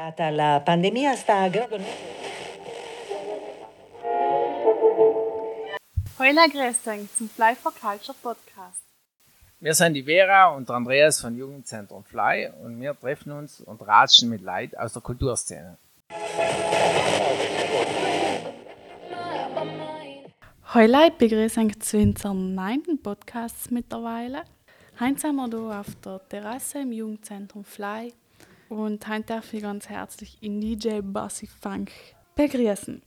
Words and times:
legata 0.00 0.24
alla 0.24 0.60
pandemia 0.64 1.14
sta 1.14 1.48
gradualmente. 1.48 2.18
Heuler 6.18 6.48
Grüße 6.48 7.06
zum 7.16 7.28
Fly 7.28 7.54
for 7.54 7.72
Culture 7.72 8.16
Podcast. 8.22 8.82
Wir 9.58 9.74
sind 9.74 9.94
die 9.94 10.02
Vera 10.02 10.54
und 10.54 10.70
Andreas 10.70 11.20
von 11.20 11.36
Jugendzentrum 11.36 12.04
Fly 12.04 12.50
und 12.62 12.80
wir 12.80 12.98
treffen 12.98 13.32
uns 13.32 13.60
und 13.60 13.80
ratschen 13.82 14.30
mit 14.30 14.40
Leid 14.40 14.76
aus 14.78 14.94
der 14.94 15.02
Kulturszene. 15.02 15.76
Heute 20.72 21.12
begrüße 21.18 21.62
ich 21.62 21.80
zu 21.80 21.98
unserem 21.98 22.54
neunten 22.54 23.02
Podcast 23.02 23.70
mittlerweile. 23.70 24.44
Heute 24.98 25.18
sind 25.18 25.36
wir 25.36 25.48
hier 25.48 25.80
auf 25.80 25.94
der 26.04 26.20
Terrasse 26.28 26.80
im 26.80 26.92
Jugendzentrum 26.92 27.64
Fly 27.64 28.14
und 28.70 29.08
heute 29.08 29.24
darf 29.24 29.52
ich 29.52 29.62
ganz 29.62 29.88
herzlich 29.88 30.38
in 30.40 30.60
DJ 30.60 31.00
Bossy 31.02 31.48
Funk 31.48 31.90
begrüßen. 32.36 33.02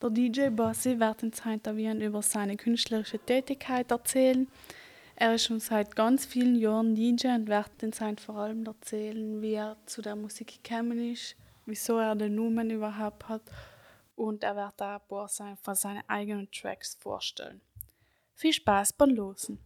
Der 0.00 0.10
DJ 0.10 0.48
Bossy 0.48 0.98
wird 0.98 1.22
uns 1.22 1.44
heute 1.44 1.70
über 1.70 2.22
seine 2.22 2.56
künstlerische 2.56 3.18
Tätigkeit 3.18 3.90
erzählen. 3.90 4.48
Er 5.14 5.34
ist 5.34 5.44
schon 5.44 5.60
seit 5.60 5.94
ganz 5.94 6.24
vielen 6.24 6.56
Jahren 6.56 6.94
DJ 6.94 7.28
und 7.28 7.48
wird 7.48 7.82
uns 7.82 8.00
vor 8.24 8.36
allem 8.36 8.64
erzählen, 8.64 9.42
wie 9.42 9.52
er 9.52 9.76
zu 9.84 10.00
der 10.00 10.16
Musik 10.16 10.62
gekommen 10.62 11.12
ist, 11.12 11.36
wieso 11.66 11.98
er 11.98 12.14
den 12.14 12.34
Numen 12.34 12.70
überhaupt 12.70 13.28
hat 13.28 13.42
und 14.16 14.42
er 14.42 14.56
wird 14.56 14.80
auch 14.80 14.94
ein 14.94 15.00
paar 15.08 15.56
von 15.62 15.74
seinen 15.74 16.02
eigenen 16.08 16.50
Tracks 16.50 16.96
vorstellen. 16.98 17.60
Viel 18.34 18.54
Spaß 18.54 18.94
beim 18.94 19.10
Losen! 19.10 19.58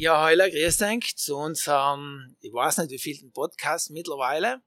Ja, 0.00 0.18
hallo, 0.18 0.44
grüß 0.48 0.80
euch 0.80 1.14
zu 1.14 1.36
unserem, 1.36 2.34
ich 2.40 2.50
weiß 2.50 2.78
nicht, 2.78 2.90
wie 2.90 2.98
viel 2.98 3.28
Podcast 3.28 3.90
mittlerweile. 3.90 4.62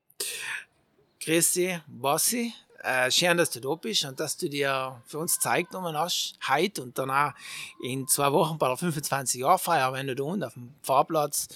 Dich, 1.25 1.79
Bossi. 1.87 2.53
Äh, 2.83 3.09
schön, 3.09 3.35
dass 3.35 3.49
du 3.49 3.59
da 3.59 3.73
bist 3.73 4.05
und 4.05 4.19
dass 4.19 4.37
du 4.37 4.47
dir 4.47 5.01
für 5.07 5.17
uns 5.17 5.39
Zeit 5.39 5.69
genommen 5.69 5.97
hast, 5.97 6.35
heute 6.47 6.83
und 6.83 6.99
danach 6.99 7.33
in 7.81 8.07
zwei 8.07 8.31
Wochen 8.31 8.59
bei 8.59 8.67
der 8.67 8.77
25-Jahr-Feier, 8.77 9.91
wenn 9.93 10.05
du 10.05 10.13
da 10.13 10.23
unten 10.23 10.43
auf 10.43 10.53
dem 10.53 10.75
Fahrplatz 10.83 11.47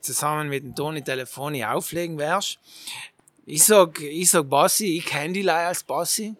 zusammen 0.00 0.50
mit 0.50 0.62
dem 0.62 0.74
Toni 0.74 1.02
Telefoni 1.02 1.64
auflegen 1.64 2.18
wirst. 2.18 2.58
Ich 3.44 3.64
sag, 3.64 4.00
ich 4.00 4.30
sag 4.30 4.48
Bassi, 4.48 4.98
ich 4.98 5.06
kenne 5.06 5.32
die 5.32 5.42
Leute 5.42 5.58
als 5.58 5.82
Bassi. 5.82 6.36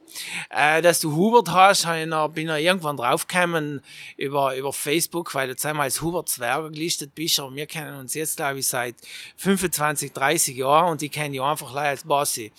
Äh, 0.50 0.81
dass 0.83 1.00
du 1.00 1.17
Hubert 1.17 1.50
hast, 1.50 1.84
ich 1.84 2.06
noch, 2.06 2.28
bin 2.28 2.48
ich 2.48 2.64
irgendwann 2.64 2.97
draufgekommen 2.97 3.83
über, 4.17 4.55
über 4.56 4.72
Facebook, 4.72 5.34
weil 5.34 5.48
du 5.48 5.56
zweimal 5.56 5.84
als 5.84 6.00
Hubert 6.00 6.28
Zwerger 6.28 6.70
gelistet 6.70 7.12
bist, 7.12 7.41
aber 7.41 7.53
wir 7.56 7.67
kennen 7.67 7.98
uns 7.98 8.14
jetzt, 8.14 8.36
glaube 8.36 8.61
ich, 8.61 8.69
seit 8.69 8.94
25, 9.36 10.12
30 10.12 10.56
Jahren 10.56 10.92
und 10.92 11.03
ich 11.03 11.11
kenne 11.11 11.31
dich 11.31 11.41
einfach 11.41 11.70
Leute 11.75 11.89
als 11.89 12.05
Bassi. 12.05 12.53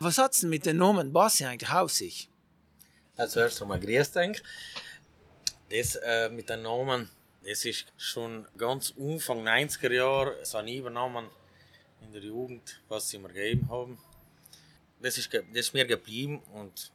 Was 0.00 0.18
hat's 0.18 0.40
denn 0.40 0.50
mit 0.50 0.66
dem 0.66 0.76
Namen 0.76 1.10
Bassi 1.10 1.46
eigentlich 1.46 1.72
auf 1.72 1.90
sich? 1.90 2.28
Also 3.16 3.40
erst 3.40 3.62
einmal 3.62 3.80
grüß 3.80 4.12
dich. 4.12 4.42
Das 5.70 5.96
äh, 5.96 6.28
mit 6.28 6.50
dem 6.50 6.60
Namen, 6.60 7.08
das 7.42 7.64
ist 7.64 7.86
schon 7.96 8.46
ganz 8.58 8.92
Anfang 9.00 9.48
90er 9.48 9.92
Jahre, 9.92 10.36
so 10.42 10.58
ein 10.58 10.68
übernommen 10.68 11.26
in 12.02 12.12
der 12.12 12.22
Jugend, 12.22 12.80
was 12.88 13.08
sie 13.08 13.18
mir 13.18 13.28
gegeben 13.28 13.68
haben. 13.68 13.98
Das 15.00 15.18
ist, 15.18 15.32
das 15.32 15.42
ist 15.52 15.74
mir 15.74 15.84
geblieben 15.84 16.42
und 16.52 16.90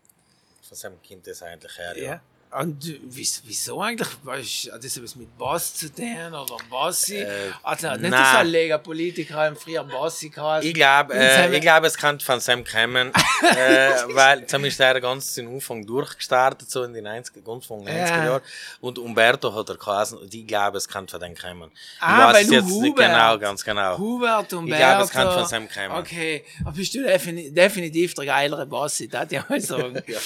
von 0.61 0.77
seinem 0.77 1.01
Kind 1.01 1.25
das 1.27 1.41
eigentlich 1.43 1.77
her. 1.77 1.97
Ja. 1.97 2.03
ja. 2.03 2.21
Und 2.59 2.99
wieso 3.05 3.81
eigentlich? 3.81 4.69
Hat 4.71 4.83
das 4.83 4.97
etwas 4.97 5.15
mit 5.15 5.35
Boss 5.37 5.73
zu 5.73 5.93
tun 5.93 6.27
oder 6.27 6.57
Bossi? 6.69 7.17
Äh, 7.17 7.51
also 7.63 7.89
nicht 7.91 8.11
nein. 8.11 8.25
so 8.31 8.37
ein 8.37 8.47
Lega 8.47 8.77
Politiker 8.77 9.47
im 9.47 9.55
früher 9.55 9.83
Bossi 9.83 10.29
gehabt. 10.29 10.63
Ich 10.63 10.73
glaube, 10.73 11.15
äh, 11.15 11.59
glaub, 11.59 11.83
es 11.83 11.97
kann 11.97 12.19
von 12.19 12.39
Sam 12.39 12.63
kommen, 12.63 13.11
äh, 13.41 13.89
weil 14.09 14.45
zumindest 14.45 14.79
er 14.81 15.01
ganz 15.01 15.33
den 15.33 15.51
Anfang 15.53 15.83
durchgestartet, 15.85 16.69
so 16.69 16.83
in 16.83 16.93
den 16.93 17.07
90er, 17.07 17.41
ganz 17.43 17.65
von 17.65 17.81
90er 17.81 17.91
ja. 17.91 18.25
Jahren. 18.25 18.41
Und 18.81 18.99
Umberto 18.99 19.53
hat 19.53 19.69
er 19.69 19.77
geheißen 19.77 20.19
und 20.19 20.31
ich 20.31 20.45
glaube, 20.45 20.77
es 20.77 20.87
kann 20.87 21.07
von 21.07 21.19
dem 21.19 21.35
kommen. 21.35 21.71
Ah, 21.99 22.29
ich 22.29 22.35
weiß 22.35 22.47
weil 22.47 22.53
jetzt 22.53 22.69
Hubert. 22.69 22.95
genau, 22.95 23.39
ganz 23.39 23.63
genau. 23.63 23.97
Hubert, 23.97 24.53
Umberto. 24.53 24.73
Ich 24.73 24.77
glaube, 24.77 25.03
es 25.03 25.09
kann 25.09 25.31
von 25.31 25.45
Sam 25.47 25.67
kommen. 25.67 25.99
Okay, 25.99 26.45
aber 26.61 26.73
bist 26.73 26.93
du 26.93 27.03
definitiv 27.03 28.13
der 28.13 28.25
geilere 28.25 28.65
Bossi, 28.67 29.07
das 29.07 29.31
ich 29.31 29.49
mal 29.49 29.59
sagen. 29.59 29.95
ja. 30.07 30.19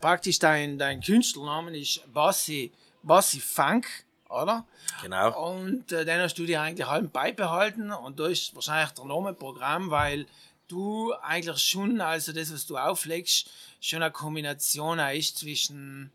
Praktisch 0.00 0.38
dein, 0.38 0.78
dein 0.78 1.00
Künstlername 1.00 1.57
Namen 1.58 1.74
ist 1.74 2.00
Bassi, 2.12 2.72
Bassi 3.02 3.40
Funk, 3.40 3.86
oder? 4.28 4.64
Genau. 5.02 5.50
Und 5.50 5.90
äh, 5.90 6.04
den 6.04 6.20
hast 6.20 6.38
du 6.38 6.46
dir 6.46 6.62
eigentlich 6.62 6.86
halb 6.86 7.12
beibehalten 7.12 7.90
und 7.90 8.20
da 8.20 8.28
ist 8.28 8.54
wahrscheinlich 8.54 8.92
der 8.92 9.04
Name 9.04 9.34
Programm, 9.34 9.90
weil 9.90 10.26
du 10.68 11.12
eigentlich 11.14 11.58
schon, 11.58 12.00
also 12.00 12.32
das, 12.32 12.52
was 12.52 12.66
du 12.66 12.76
auflegst, 12.76 13.50
schon 13.80 14.02
eine 14.02 14.12
Kombination 14.12 15.00
ist 15.00 15.38
zwischen 15.38 16.02
ein 16.02 16.12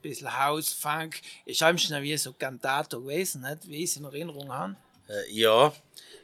bisschen 0.00 0.38
House, 0.38 0.72
Funk. 0.72 1.20
Ich 1.44 1.60
habe 1.60 1.76
schon 1.76 2.02
wie 2.02 2.16
so 2.16 2.32
Cantato 2.32 3.02
gewesen, 3.02 3.42
nicht? 3.42 3.68
wie 3.68 3.84
ich 3.84 3.90
es 3.90 3.96
in 3.98 4.04
Erinnerung 4.04 4.50
habe. 4.50 4.76
Äh, 5.08 5.30
ja, 5.30 5.72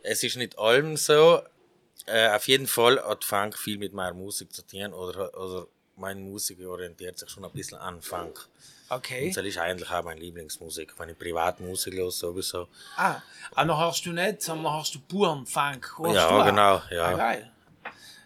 es 0.02 0.22
ist 0.22 0.36
nicht 0.36 0.58
allem 0.58 0.96
so. 0.96 1.42
Äh, 2.06 2.30
auf 2.30 2.48
jeden 2.48 2.66
Fall 2.66 3.02
hat 3.02 3.24
Funk 3.24 3.58
viel 3.58 3.76
mit 3.76 3.92
meiner 3.92 4.14
Musik 4.14 4.54
zu 4.54 4.66
tun 4.66 4.94
oder, 4.94 5.36
oder 5.38 5.66
meine 5.96 6.20
Musik 6.20 6.58
orientiert 6.66 7.18
sich 7.18 7.28
schon 7.30 7.44
ein 7.44 7.50
bisschen 7.52 7.78
an 7.78 8.00
Funk. 8.02 8.48
Okay. 8.88 9.28
Und 9.28 9.36
das 9.36 9.44
ist 9.44 9.58
eigentlich 9.58 9.90
auch 9.90 10.04
meine 10.04 10.20
Lieblingsmusik, 10.20 10.94
meine 10.98 11.14
Privatmusik 11.14 11.94
los 11.94 12.18
sowieso. 12.18 12.68
Ah, 12.96 13.20
aber 13.52 13.64
noch 13.64 13.78
hast 13.78 14.04
du 14.04 14.12
nicht, 14.12 14.42
sondern 14.42 14.72
hast 14.72 14.94
du 14.94 15.00
puren 15.00 15.46
Funk. 15.46 15.98
Hörst 15.98 16.14
ja, 16.14 16.44
genau, 16.44 16.82
ja. 16.90 17.06
Ah, 17.06 17.14
geil. 17.14 17.50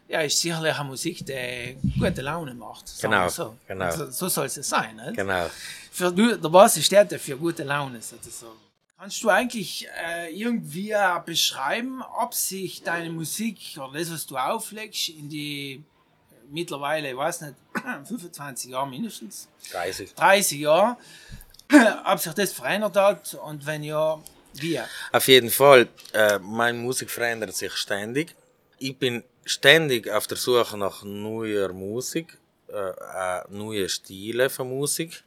Ja, 0.08 0.20
ist 0.22 0.40
sicherlich 0.40 0.74
eine 0.74 0.88
Musik, 0.88 1.24
die 1.26 1.76
gute 1.98 2.22
Laune 2.22 2.54
macht. 2.54 2.86
Genau, 3.00 3.28
so. 3.28 3.56
genau. 3.66 3.90
So, 3.90 4.10
so 4.10 4.28
soll 4.28 4.46
es 4.46 4.54
sein, 4.54 4.96
nicht? 4.96 5.16
Genau. 5.16 5.50
Für, 5.92 6.10
du, 6.10 6.36
der 6.36 6.48
Bass 6.48 6.82
steht 6.82 7.12
ja 7.12 7.18
für 7.18 7.36
gute 7.36 7.62
Laune 7.62 8.00
sozusagen. 8.00 8.58
Kannst 8.98 9.22
du 9.22 9.28
eigentlich 9.28 9.86
äh, 10.02 10.34
irgendwie 10.34 10.94
beschreiben, 11.24 12.02
ob 12.02 12.34
sich 12.34 12.82
deine 12.82 13.10
Musik 13.10 13.76
oder 13.76 13.98
das, 13.98 14.10
was 14.10 14.26
du 14.26 14.36
auflegst, 14.36 15.10
in 15.10 15.28
die 15.28 15.84
mittlerweile, 16.50 17.10
ich 17.10 17.16
weiß 17.16 17.42
nicht, 17.42 17.54
25 18.04 18.70
Jahre 18.70 18.88
mindestens. 18.88 19.48
30. 19.72 20.14
30 20.14 20.60
Jahre. 20.60 20.96
Ob 22.04 22.18
sich 22.18 22.32
das 22.32 22.52
verändert 22.52 22.96
hat 22.96 23.34
und 23.34 23.66
wenn 23.66 23.82
ja, 23.82 24.18
wie? 24.54 24.80
Auf 25.12 25.28
jeden 25.28 25.50
Fall. 25.50 25.88
Äh, 26.12 26.38
meine 26.38 26.78
Musik 26.78 27.10
verändert 27.10 27.54
sich 27.54 27.72
ständig. 27.74 28.34
Ich 28.78 28.96
bin 28.96 29.22
ständig 29.44 30.10
auf 30.10 30.26
der 30.26 30.36
Suche 30.36 30.76
nach 30.78 31.02
neuer 31.02 31.72
Musik, 31.72 32.38
äh, 32.68 32.90
äh, 32.90 33.44
neue 33.50 33.88
Stile 33.88 34.50
von 34.50 34.68
Musik, 34.68 35.24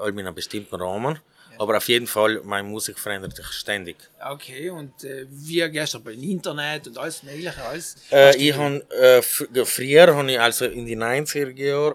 in 0.00 0.18
einem 0.18 0.34
bestimmten 0.34 0.76
Rahmen. 0.76 1.18
Aber 1.58 1.76
auf 1.76 1.88
jeden 1.88 2.06
Fall, 2.06 2.40
meine 2.44 2.68
Musik 2.68 2.98
verändert 2.98 3.36
sich 3.36 3.46
ständig. 3.46 3.96
Okay, 4.24 4.70
und 4.70 5.04
äh, 5.04 5.26
wie 5.28 5.68
gehst 5.70 5.94
du 5.94 6.00
beim 6.00 6.22
Internet 6.22 6.86
und 6.86 6.98
alles 6.98 7.22
Mögliche? 7.22 7.62
Alles, 7.62 7.96
äh, 8.12 8.36
ich 8.36 8.54
habe 8.54 8.82
äh, 8.90 9.22
früher, 9.64 10.14
habe 10.14 10.30
ich 10.30 10.40
also 10.40 10.66
in 10.66 10.86
den 10.86 11.02
90er 11.02 11.56
Jahren, 11.56 11.94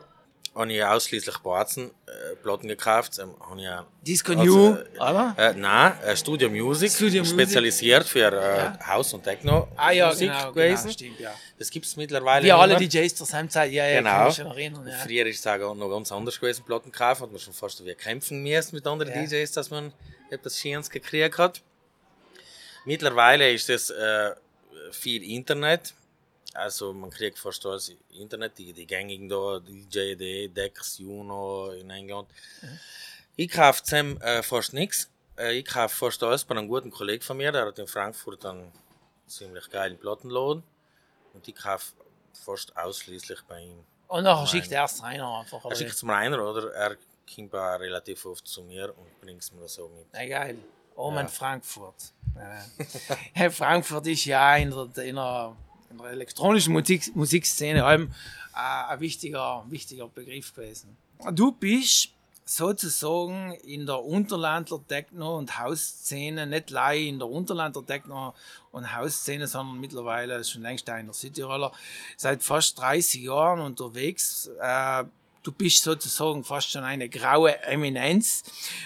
habe 0.55 0.71
ich 0.71 0.83
ausschließlich 0.83 1.37
Batzen-Platten 1.39 2.65
äh, 2.65 2.75
gekauft. 2.75 3.19
Ähm, 3.19 3.35
ich 3.57 3.67
Disco 4.05 4.33
also, 4.33 4.43
New, 4.43 4.77
oder? 4.95 5.35
Äh, 5.37 5.53
nein, 5.53 5.93
äh, 6.03 6.15
Studio 6.15 6.49
Music, 6.49 6.91
Studio 6.91 7.23
spezialisiert 7.25 8.07
für 8.07 8.31
äh, 8.31 8.57
ja. 8.57 8.79
House- 8.87 9.13
und 9.13 9.23
Techno-Musik 9.23 9.73
ah, 9.77 9.91
ja, 9.91 10.13
genau, 10.13 10.51
gewesen. 10.51 10.83
Genau, 10.83 10.93
stimmt, 10.93 11.19
ja. 11.19 11.33
Das 11.57 11.69
gibt 11.69 11.85
es 11.85 11.95
mittlerweile 11.95 12.45
Wie 12.45 12.51
alle 12.51 12.77
DJs 12.77 13.15
zur 13.15 13.25
selben 13.25 13.49
Zeit, 13.49 13.71
ja, 13.71 13.87
ja, 13.87 13.99
genau. 13.99 14.31
schon 14.31 14.47
erinnern. 14.47 14.87
Ja. 14.87 14.97
Früher 14.97 15.25
ist 15.25 15.45
es 15.45 15.59
noch 15.59 15.89
ganz 15.89 16.11
anders 16.11 16.39
gewesen, 16.39 16.63
Platten 16.65 16.91
kaufen, 16.91 17.23
hat 17.23 17.31
man 17.31 17.39
schon 17.39 17.53
fast 17.53 17.83
wie 17.83 17.93
kämpfen 17.95 18.43
müssen 18.43 18.75
mit 18.75 18.85
anderen 18.85 19.13
ja. 19.13 19.23
DJs, 19.23 19.51
dass 19.51 19.69
man 19.69 19.91
etwas 20.29 20.59
Schönes 20.59 20.89
gekriegt 20.89 21.37
hat. 21.37 21.61
Mittlerweile 22.85 23.51
ist 23.51 23.69
es 23.69 23.89
äh, 23.89 24.31
viel 24.91 25.23
Internet, 25.23 25.93
also 26.53 26.93
man 26.93 27.09
kriegt 27.09 27.39
fast 27.39 27.65
alles 27.65 27.91
Internet, 28.09 28.57
die, 28.57 28.73
die 28.73 28.85
gängigen 28.85 29.27
da, 29.27 29.59
DJ, 29.59 30.47
Dex, 30.47 30.99
Juno 30.99 31.71
in 31.71 31.89
England. 31.89 32.29
Mhm. 32.61 32.79
Ich 33.35 33.51
kaufe 33.51 33.83
zusammen 33.83 34.21
äh, 34.21 34.43
fast 34.43 34.73
nichts. 34.73 35.09
Äh, 35.37 35.59
ich 35.59 35.65
kaufe 35.65 35.95
fast 35.95 36.21
alles 36.23 36.43
bei 36.43 36.55
einem 36.55 36.67
guten 36.67 36.91
Kollegen 36.91 37.23
von 37.23 37.37
mir, 37.37 37.51
der 37.51 37.65
hat 37.65 37.79
in 37.79 37.87
Frankfurt 37.87 38.45
einen 38.45 38.71
ziemlich 39.27 39.69
geilen 39.69 39.97
Plattenladen. 39.97 40.63
Und 41.33 41.47
ich 41.47 41.55
kaufe 41.55 41.93
fast 42.33 42.75
ausschließlich 42.77 43.41
bei 43.47 43.61
ihm. 43.61 43.83
Und 44.07 44.23
nachher 44.23 44.45
schickt 44.45 44.71
er 44.71 44.85
es 44.85 45.01
einer 45.01 45.39
einfach. 45.39 45.65
Er 45.65 45.75
schickt 45.75 45.93
es 45.93 46.03
mir 46.03 46.15
einer 46.15 46.39
oder 46.39 46.71
er 46.73 46.97
kommt 47.33 47.55
auch 47.55 47.79
relativ 47.79 48.25
oft 48.25 48.47
zu 48.47 48.61
mir 48.61 48.93
und 48.95 49.21
bringt 49.21 49.41
es 49.41 49.51
mir 49.51 49.67
so 49.67 49.89
mit. 49.89 50.05
Na 50.13 50.25
geil. 50.27 50.57
Oh, 50.95 51.11
ja. 51.11 51.27
Frankfurt. 51.27 52.13
Frankfurt 53.51 54.05
ist 54.07 54.25
ja 54.25 54.55
in 54.57 54.69
der, 54.69 55.03
in 55.03 55.15
der 55.15 55.55
in 55.93 55.99
der 55.99 56.11
elektronischen 56.11 56.73
Musik, 56.73 57.15
Musikszene 57.15 57.85
allem 57.85 58.11
äh, 58.53 58.91
ein 58.91 58.99
wichtiger, 58.99 59.65
wichtiger 59.69 60.07
Begriff 60.07 60.53
gewesen. 60.53 60.97
Du 61.31 61.51
bist 61.51 62.09
sozusagen 62.45 63.53
in 63.63 63.85
der 63.85 64.03
Unterlandler 64.03 64.81
Techno- 64.87 65.37
und 65.37 65.57
Hausszene, 65.59 66.45
nicht 66.45 66.69
leider 66.69 66.99
in 66.99 67.19
der 67.19 67.29
Unterlandler 67.29 67.85
Techno- 67.85 68.33
und 68.71 68.93
Hausszene, 68.93 69.47
sondern 69.47 69.79
mittlerweile 69.79 70.43
schon 70.43 70.61
längst 70.61 70.89
einer 70.89 71.13
Südtiroler, 71.13 71.71
seit 72.17 72.43
fast 72.43 72.79
30 72.79 73.23
Jahren 73.23 73.61
unterwegs. 73.61 74.49
Äh, 74.59 75.05
du 75.43 75.51
bist 75.51 75.83
sozusagen 75.83 76.43
fast 76.43 76.71
schon 76.71 76.83
eine 76.83 77.09
graue 77.09 77.61
Eminenz. 77.63 78.43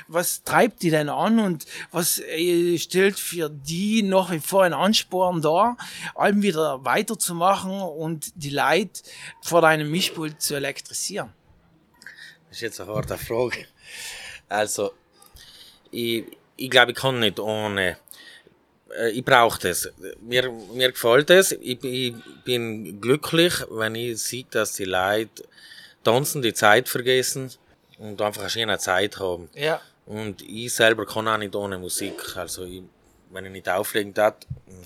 Was 0.07 0.43
treibt 0.43 0.81
die 0.81 0.89
denn 0.89 1.09
an 1.09 1.39
und 1.39 1.65
was 1.91 2.19
äh, 2.19 2.77
stellt 2.77 3.19
für 3.19 3.49
die 3.49 4.01
nach 4.03 4.31
wie 4.31 4.39
vor 4.39 4.63
ein 4.63 4.73
Ansporn 4.73 5.41
dar, 5.41 5.77
allem 6.15 6.41
wieder 6.41 6.83
weiterzumachen 6.83 7.81
und 7.81 8.31
die 8.35 8.49
Leute 8.49 9.01
vor 9.41 9.61
deinem 9.61 9.89
Mischpult 9.89 10.41
zu 10.41 10.55
elektrisieren? 10.55 11.31
Das 12.49 12.57
ist 12.57 12.61
jetzt 12.61 12.81
eine 12.81 12.93
harte 12.93 13.17
Frage. 13.17 13.65
Also, 14.49 14.93
ich, 15.91 16.25
ich 16.55 16.69
glaube, 16.69 16.91
ich 16.91 16.97
kann 16.97 17.19
nicht 17.19 17.39
ohne. 17.39 17.97
Äh, 18.97 19.11
ich 19.11 19.23
brauche 19.23 19.59
das. 19.59 19.89
Mir, 20.21 20.51
mir 20.73 20.91
gefällt 20.91 21.29
es. 21.29 21.51
Ich, 21.51 21.83
ich 21.83 22.15
bin 22.45 22.99
glücklich, 22.99 23.53
wenn 23.69 23.95
ich 23.95 24.19
sehe, 24.19 24.45
dass 24.49 24.73
die 24.73 24.85
Leute 24.85 25.43
tanzen, 26.03 26.41
die 26.41 26.53
Zeit 26.53 26.89
vergessen 26.89 27.51
und 27.97 28.21
einfach 28.21 28.41
eine 28.41 28.49
schöne 28.49 28.77
Zeit 28.77 29.19
haben. 29.19 29.49
Ja. 29.53 29.81
Und 30.05 30.41
ich 30.41 30.73
selber 30.73 31.05
kann 31.05 31.27
auch 31.27 31.37
nicht 31.37 31.55
ohne 31.55 31.77
Musik. 31.77 32.37
Also, 32.37 32.63
ich, 32.63 32.81
wenn 33.29 33.45
ich 33.45 33.51
nicht 33.51 33.69
auflegen 33.69 34.13
darf, 34.13 34.35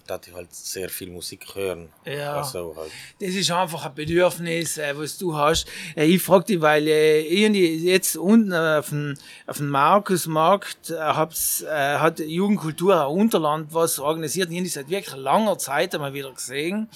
darf 0.08 0.28
ich 0.28 0.34
halt 0.34 0.54
sehr 0.54 0.90
viel 0.90 1.10
Musik 1.10 1.46
hören. 1.54 1.90
Ja. 2.06 2.38
Also 2.38 2.74
halt. 2.76 2.92
Das 3.20 3.30
ist 3.30 3.52
einfach 3.52 3.86
ein 3.86 3.94
Bedürfnis, 3.94 4.78
äh, 4.78 4.98
was 4.98 5.18
du 5.18 5.36
hast. 5.36 5.68
Äh, 5.96 6.06
ich 6.06 6.22
frage 6.22 6.46
dich, 6.46 6.62
weil 6.62 6.88
äh, 6.88 7.22
irgendwie 7.22 7.88
jetzt 7.88 8.18
unten 8.18 8.54
auf 8.54 8.90
dem, 8.90 9.16
auf 9.48 9.58
dem 9.58 9.70
Markusmarkt 9.70 10.90
äh, 10.90 10.98
hab's, 10.98 11.62
äh, 11.62 11.98
hat 11.98 12.20
Jugendkultur 12.20 13.00
ein 13.00 13.08
Unterland 13.08 13.74
was 13.74 14.00
organisiert. 14.00 14.50
Ich 14.50 14.58
habe 14.58 14.66
das 14.66 14.74
seit 14.74 14.90
wirklich 14.90 15.16
langer 15.16 15.58
Zeit 15.58 15.94
einmal 15.94 16.14
wieder 16.14 16.32
gesehen. 16.32 16.90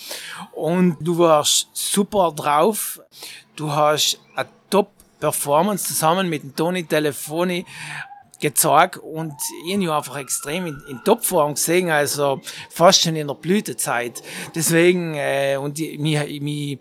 Und 0.51 0.97
du 0.99 1.17
warst 1.17 1.69
super 1.73 2.33
drauf. 2.35 2.99
Du 3.55 3.71
hast 3.71 4.19
eine 4.35 4.49
Top-Performance 4.69 5.87
zusammen 5.87 6.29
mit 6.29 6.43
dem 6.43 6.55
Toni 6.55 6.83
Telefoni 6.85 7.65
gezeigt 8.39 8.97
und 8.97 9.33
ihn 9.65 9.81
ja 9.81 9.97
einfach 9.97 10.17
extrem 10.17 10.65
in, 10.67 10.81
in 10.89 11.03
Topform 11.03 11.53
gesehen, 11.55 11.89
also 11.89 12.41
fast 12.69 13.01
schon 13.01 13.15
in 13.15 13.27
der 13.27 13.33
Blütezeit. 13.33 14.21
Deswegen, 14.53 15.15
äh, 15.15 15.57
und 15.57 15.79
ich, 15.79 15.97
mich, 15.99 16.41
mich, 16.41 16.79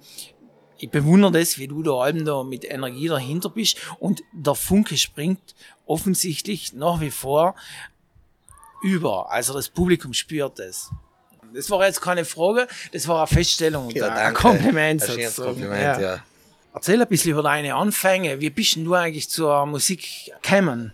ich 0.78 0.90
bewundere 0.90 1.32
das, 1.32 1.58
wie 1.58 1.68
du 1.68 1.82
da 1.82 1.92
allem 1.92 2.24
da 2.24 2.42
mit 2.42 2.64
Energie 2.64 3.08
dahinter 3.08 3.50
bist 3.50 3.76
und 4.00 4.22
der 4.32 4.54
Funke 4.54 4.96
springt 4.98 5.54
offensichtlich 5.86 6.72
nach 6.72 7.00
wie 7.00 7.10
vor 7.12 7.54
über. 8.82 9.30
Also 9.30 9.54
das 9.54 9.68
Publikum 9.68 10.12
spürt 10.12 10.58
es. 10.58 10.90
Das 11.54 11.70
war 11.70 11.86
jetzt 11.86 12.00
keine 12.00 12.24
Frage, 12.24 12.66
das 12.92 13.06
war 13.06 13.18
eine 13.18 13.26
Feststellung 13.28 13.86
und 13.86 13.94
Ja, 13.94 14.08
ein 14.08 14.16
danke. 14.16 14.40
Kompliment. 14.42 15.08
Ein. 15.08 15.34
Kompliment, 15.36 16.00
ja. 16.00 16.22
Erzähl 16.74 17.00
ein 17.00 17.08
bisschen 17.08 17.30
über 17.32 17.42
deine 17.42 17.74
Anfänge. 17.76 18.40
Wie 18.40 18.50
bist 18.50 18.76
du 18.76 18.94
eigentlich 18.94 19.30
zur 19.30 19.64
Musik 19.64 20.32
gekommen? 20.42 20.92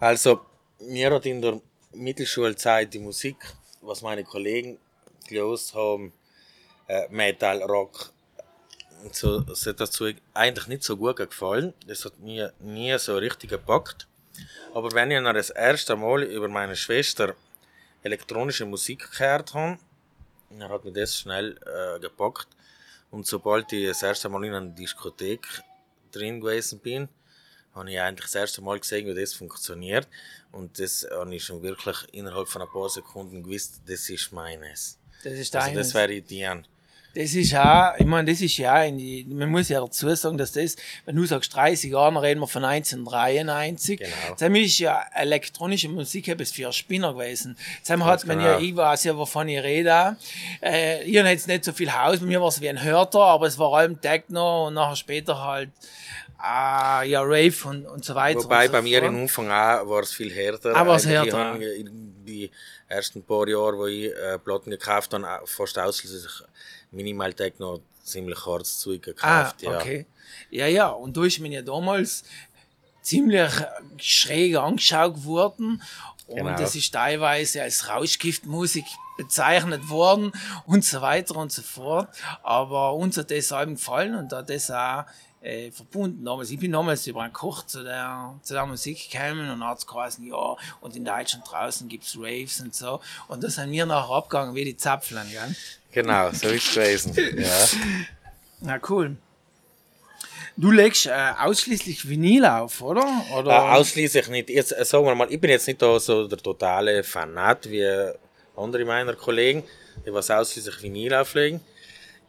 Also, 0.00 0.40
mir 0.80 1.12
hat 1.12 1.26
in 1.26 1.42
der 1.42 1.60
Mittelschulzeit 1.92 2.92
die 2.92 2.98
Musik, 2.98 3.36
was 3.82 4.02
meine 4.02 4.24
Kollegen 4.24 4.78
gelost 5.28 5.74
haben, 5.74 6.12
äh, 6.88 7.06
Metal, 7.10 7.62
Rock, 7.62 8.12
so, 9.10 9.40
das 9.40 9.66
hat 9.66 9.80
dazu 9.80 10.10
eigentlich 10.32 10.68
nicht 10.68 10.84
so 10.84 10.96
gut 10.96 11.16
gefallen. 11.16 11.74
Das 11.86 12.04
hat 12.04 12.18
mir 12.20 12.52
nie 12.60 12.96
so 12.98 13.16
richtig 13.16 13.50
gepackt. 13.50 14.06
Aber 14.74 14.92
wenn 14.92 15.10
ich 15.10 15.18
dann 15.22 15.34
das 15.34 15.50
erste 15.50 15.96
Mal 15.96 16.22
über 16.22 16.48
meine 16.48 16.76
Schwester 16.76 17.34
elektronische 18.02 18.64
Musik 18.64 19.10
gehört 19.10 19.54
habe, 19.54 19.78
dann 20.50 20.68
hat 20.68 20.84
mir 20.84 20.92
das 20.92 21.18
schnell 21.18 21.58
äh, 21.66 21.98
gepackt. 22.00 22.48
Und 23.12 23.26
sobald 23.26 23.70
ich 23.72 23.86
das 23.86 24.02
erste 24.02 24.28
Mal 24.28 24.44
in 24.46 24.54
einer 24.54 24.66
Diskothek 24.70 25.46
drin 26.10 26.40
gewesen 26.40 26.80
bin, 26.80 27.08
habe 27.74 27.90
ich 27.90 28.00
eigentlich 28.00 28.24
das 28.26 28.34
erste 28.34 28.62
Mal 28.62 28.80
gesehen, 28.80 29.06
wie 29.06 29.14
das 29.14 29.34
funktioniert. 29.34 30.08
Und 30.50 30.78
das 30.78 31.06
habe 31.10 31.34
ich 31.34 31.44
schon 31.44 31.62
wirklich 31.62 31.96
innerhalb 32.12 32.48
von 32.48 32.62
ein 32.62 32.68
paar 32.68 32.88
Sekunden 32.88 33.42
gewusst, 33.42 33.82
das 33.86 34.08
ist 34.08 34.32
meines. 34.32 34.98
Das 35.22 35.34
ist 35.34 35.54
Also 35.54 35.68
deines. 35.68 35.88
das 35.88 35.94
wäre 35.94 36.20
dir. 36.20 36.62
Das 37.14 37.34
ist 37.34 37.50
ja, 37.50 37.94
ich 37.98 38.06
meine, 38.06 38.30
das 38.30 38.40
ist 38.40 38.56
ja, 38.56 38.90
die, 38.90 39.26
man 39.28 39.50
muss 39.50 39.68
ja 39.68 39.80
dazu 39.80 40.14
sagen, 40.14 40.38
dass 40.38 40.52
das, 40.52 40.76
wenn 41.04 41.16
du 41.16 41.26
sagst 41.26 41.54
30 41.54 41.92
Jahre, 41.92 42.14
dann 42.14 42.22
reden 42.22 42.40
wir 42.40 42.46
von 42.46 42.64
1993. 42.64 43.98
Genau. 43.98 44.10
Dann 44.38 44.54
ist 44.54 44.78
ja 44.78 45.04
elektronische 45.14 45.88
Musik 45.88 46.28
etwas 46.28 46.52
für 46.52 46.72
Spinner 46.72 47.12
gewesen. 47.12 47.56
Dann 47.86 48.04
hat 48.04 48.26
man 48.26 48.40
ja, 48.40 48.56
genau. 48.56 48.66
ich 48.66 48.76
weiß 48.76 49.04
ja, 49.04 49.16
wovon 49.16 49.48
ich 49.48 49.62
rede. 49.62 50.16
Äh, 50.62 51.04
ich 51.04 51.18
habe 51.18 51.28
jetzt 51.28 51.48
nicht 51.48 51.64
so 51.64 51.72
viel 51.72 51.92
Haus, 51.92 52.20
bei 52.20 52.26
mir 52.26 52.40
war 52.40 52.48
es 52.48 52.60
wie 52.60 52.68
ein 52.68 52.82
Hörter, 52.82 53.20
aber 53.20 53.46
es 53.46 53.58
war 53.58 53.74
allem 53.74 54.00
Techno 54.00 54.68
und 54.68 54.74
nachher 54.74 54.96
später 54.96 55.42
halt, 55.44 55.70
ah, 56.38 57.02
ja, 57.02 57.22
Rave 57.22 57.54
und, 57.64 57.86
und 57.86 58.04
so 58.04 58.14
weiter. 58.14 58.42
Wobei 58.42 58.66
so 58.66 58.72
bei 58.72 58.82
mir 58.82 59.02
im 59.02 59.22
Anfang 59.22 59.46
auch 59.46 59.88
war 59.88 60.00
es 60.00 60.12
viel 60.12 60.30
härter. 60.30 60.74
Ah, 60.74 60.86
war's 60.86 61.06
Eigentlich 61.06 61.32
härter, 61.32 61.60
ich 61.60 61.86
Die 62.24 62.50
ersten 62.88 63.22
paar 63.22 63.48
Jahre, 63.48 63.78
wo 63.78 63.86
ich 63.86 64.06
äh, 64.06 64.38
Platten 64.38 64.70
gekauft 64.70 65.12
habe, 65.14 65.46
fast 65.46 65.78
ausschließlich 65.78 66.42
Minimal 66.92 67.32
Techno 67.34 67.80
ziemlich 68.04 68.44
hartes 68.46 68.78
Zeug 68.78 69.02
Ah, 69.02 69.04
gekauft. 69.44 69.62
ja. 69.62 69.76
okay. 69.78 70.06
Ja, 70.50 70.66
ja, 70.66 70.88
und 70.88 71.16
da 71.16 71.24
ist 71.24 71.38
mir 71.40 71.50
ja 71.50 71.62
damals 71.62 72.24
ziemlich 73.02 73.50
schräg 73.98 74.56
angeschaut 74.56 75.24
worden. 75.24 75.82
Und 76.26 76.36
Genau. 76.36 76.56
das 76.56 76.74
ist 76.76 76.92
teilweise 76.92 77.62
als 77.62 77.88
Rauschgiftmusik 77.88 78.84
bezeichnet 79.18 79.88
worden 79.88 80.32
und 80.66 80.84
so 80.84 81.00
weiter 81.02 81.36
und 81.36 81.52
so 81.52 81.62
fort. 81.62 82.08
Aber 82.42 82.94
uns 82.94 83.16
hat 83.18 83.30
das 83.30 83.52
allem 83.52 83.74
gefallen 83.74 84.14
und 84.14 84.32
hat 84.32 84.48
das 84.48 84.70
auch 84.70 85.04
äh, 85.42 85.70
verbunden. 85.70 86.24
Damals, 86.24 86.50
ich 86.50 86.58
bin 86.58 86.72
damals 86.72 87.06
über 87.06 87.22
einen 87.22 87.32
Koch 87.32 87.66
zu 87.66 87.82
der, 87.82 88.34
zu 88.42 88.54
der 88.54 88.66
Musik 88.66 89.10
gekommen 89.10 89.50
und 89.50 89.64
hat 89.64 89.78
es 89.78 89.86
geheißen, 89.86 90.26
ja, 90.26 90.56
und 90.80 90.96
in 90.96 91.04
Deutschland 91.04 91.44
draußen 91.50 91.88
gibt 91.88 92.04
es 92.04 92.16
Raves 92.16 92.60
und 92.60 92.74
so. 92.74 93.00
Und 93.28 93.42
das 93.42 93.56
sind 93.56 93.70
wir 93.70 93.86
nachher 93.86 94.14
abgegangen 94.14 94.54
wie 94.54 94.64
die 94.64 94.76
Zapflern, 94.76 95.28
gell? 95.30 95.54
Genau, 95.92 96.30
so 96.32 96.48
ist 96.48 96.68
es 96.68 96.74
gewesen. 96.74 97.14
ja. 97.38 97.66
Na 98.60 98.80
cool. 98.88 99.16
Du 100.56 100.70
legst 100.70 101.06
äh, 101.06 101.32
ausschließlich 101.38 102.08
Vinyl 102.08 102.44
auf, 102.44 102.80
oder? 102.82 103.02
Äh, 103.30 103.34
oder? 103.34 103.72
ausschließlich 103.72 104.28
nicht. 104.28 104.50
Jetzt, 104.50 104.72
äh, 104.72 104.84
sagen 104.84 105.04
wir 105.06 105.14
mal, 105.14 105.30
ich 105.30 105.40
bin 105.40 105.50
jetzt 105.50 105.66
nicht 105.66 105.80
da 105.80 105.98
so 105.98 106.28
der 106.28 106.38
totale 106.38 107.02
Fanat 107.02 107.68
wie 107.68 107.84
andere 108.56 108.84
meiner 108.84 109.14
Kollegen, 109.14 109.64
die 110.06 110.12
was 110.12 110.30
ausschließlich 110.30 110.82
Vinyl 110.82 111.14
auflegen. 111.14 111.60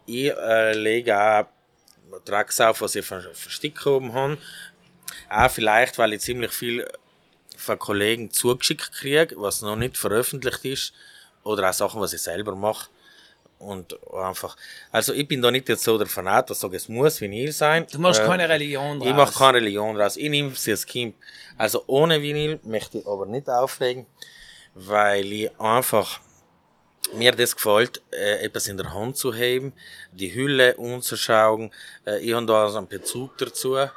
Ich 0.05 0.31
äh, 0.31 0.73
lege 0.73 1.17
auch 1.17 1.45
Tracks 2.25 2.59
auf, 2.61 2.81
was 2.81 2.95
ich 2.95 3.05
von 3.05 3.21
Verstick 3.33 3.85
oben 3.85 4.13
habe. 4.13 4.37
Auch 5.29 5.49
vielleicht, 5.51 5.97
weil 5.97 6.13
ich 6.13 6.21
ziemlich 6.21 6.51
viel 6.51 6.87
von 7.57 7.77
Kollegen 7.79 8.31
zugeschickt 8.31 8.91
kriege, 8.93 9.35
was 9.37 9.61
noch 9.61 9.75
nicht 9.75 9.97
veröffentlicht 9.97 10.63
ist. 10.65 10.93
Oder 11.43 11.69
auch 11.69 11.73
Sachen, 11.73 11.99
was 12.01 12.13
ich 12.13 12.21
selber 12.21 12.55
mache. 12.55 12.89
Und 13.59 13.95
einfach, 14.13 14.57
also 14.91 15.13
ich 15.13 15.25
bin 15.27 15.41
da 15.41 15.49
nicht 15.49 15.69
jetzt 15.69 15.83
so 15.83 15.97
der 15.97 16.07
Fanat, 16.07 16.49
der 16.49 16.55
sagt, 16.55 16.73
es 16.73 16.89
muss 16.89 17.21
Vinyl 17.21 17.51
sein. 17.53 17.87
du 17.89 17.97
machst 17.99 18.19
Äh, 18.21 18.25
keine 18.25 18.49
Religion 18.49 18.99
draus. 18.99 19.07
ich 19.09 19.15
mache 19.15 19.33
keine 19.37 19.57
Religion 19.59 19.95
draus. 19.95 20.17
Ich 20.17 20.29
nehme 20.29 20.53
sie 20.55 20.71
als 20.71 20.85
Kind. 20.85 21.15
Also 21.57 21.83
ohne 21.87 22.21
Vinyl 22.21 22.59
möchte 22.63 22.97
ich 22.99 23.07
aber 23.07 23.25
nicht 23.25 23.49
auflegen, 23.49 24.05
weil 24.75 25.31
ich 25.31 25.59
einfach 25.61 26.19
mir 27.13 27.31
das 27.31 27.55
gefällt, 27.55 28.01
äh, 28.11 28.45
etwas 28.45 28.67
in 28.67 28.77
der 28.77 28.93
Hand 28.93 29.17
zu 29.17 29.33
haben, 29.33 29.73
die 30.11 30.33
Hülle 30.33 30.75
umzuschauen. 30.77 31.71
Äh, 32.05 32.19
ich 32.19 32.33
habe 32.33 32.45
da 32.45 32.63
also 32.63 32.77
einen 32.77 32.87
Bezug 32.87 33.37
dazu. 33.37 33.75
Äh, 33.75 33.89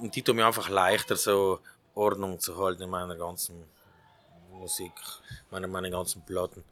und 0.00 0.14
die 0.14 0.22
tut 0.22 0.36
mir 0.36 0.46
einfach 0.46 0.68
leichter, 0.68 1.16
so 1.16 1.60
Ordnung 1.94 2.38
zu 2.38 2.56
halten 2.56 2.82
in 2.82 2.90
meiner 2.90 3.16
ganzen 3.16 3.64
Musik, 4.52 4.92
meine, 5.50 5.66
meine 5.66 5.90
ganzen 5.90 6.24
Platten. 6.24 6.64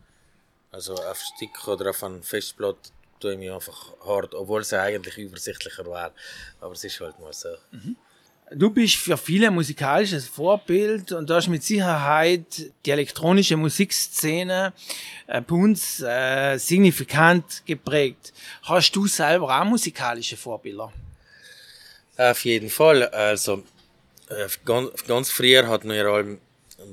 Also 0.70 0.94
auf 0.94 1.18
Stick 1.18 1.66
oder 1.66 1.90
auf 1.90 2.02
einem 2.04 2.22
Festplatte 2.22 2.90
tue 3.18 3.32
ich 3.32 3.38
mich 3.38 3.50
einfach 3.50 3.92
hart, 4.04 4.34
obwohl 4.34 4.60
es 4.60 4.72
eigentlich 4.72 5.18
übersichtlicher 5.18 5.86
war. 5.86 6.12
Aber 6.60 6.72
es 6.72 6.84
ist 6.84 7.00
halt 7.00 7.18
mal 7.18 7.32
so. 7.32 7.48
Du 8.52 8.70
bist 8.70 8.94
für 8.94 9.16
viele 9.16 9.50
musikalisches 9.50 10.28
Vorbild 10.28 11.10
und 11.10 11.28
du 11.28 11.34
hast 11.34 11.48
mit 11.48 11.64
Sicherheit 11.64 12.70
die 12.84 12.90
elektronische 12.92 13.56
Musikszene 13.56 14.72
äh, 15.26 15.40
bei 15.40 15.56
uns 15.56 16.00
äh, 16.00 16.56
signifikant 16.56 17.66
geprägt. 17.66 18.32
Hast 18.62 18.94
du 18.94 19.08
selber 19.08 19.60
auch 19.60 19.64
musikalische 19.64 20.36
Vorbilder? 20.36 20.92
Auf 22.16 22.44
jeden 22.44 22.70
Fall. 22.70 23.08
Also, 23.08 23.64
äh, 24.28 24.46
ganz, 24.64 25.32
früher 25.32 25.66
hat 25.66 25.82
mir 25.82 26.38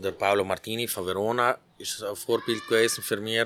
der 0.01 0.11
Paolo 0.11 0.43
Martini 0.43 0.87
von 0.87 1.05
Verona 1.05 1.59
ist 1.77 2.01
ein 2.01 2.15
Vorbild 2.15 2.67
gewesen 2.67 3.03
für 3.03 3.17
mich. 3.17 3.45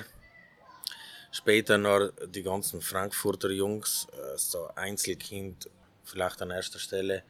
Später 1.33 1.77
noch 1.77 2.09
die 2.25 2.41
ganzen 2.41 2.81
Frankfurter 2.81 3.49
Jungs, 3.49 4.07
so 4.37 4.69
Einzelkind, 4.75 5.69
vielleicht 6.05 6.41
an 6.41 6.51
erster 6.51 6.79
Stelle. 6.79 7.23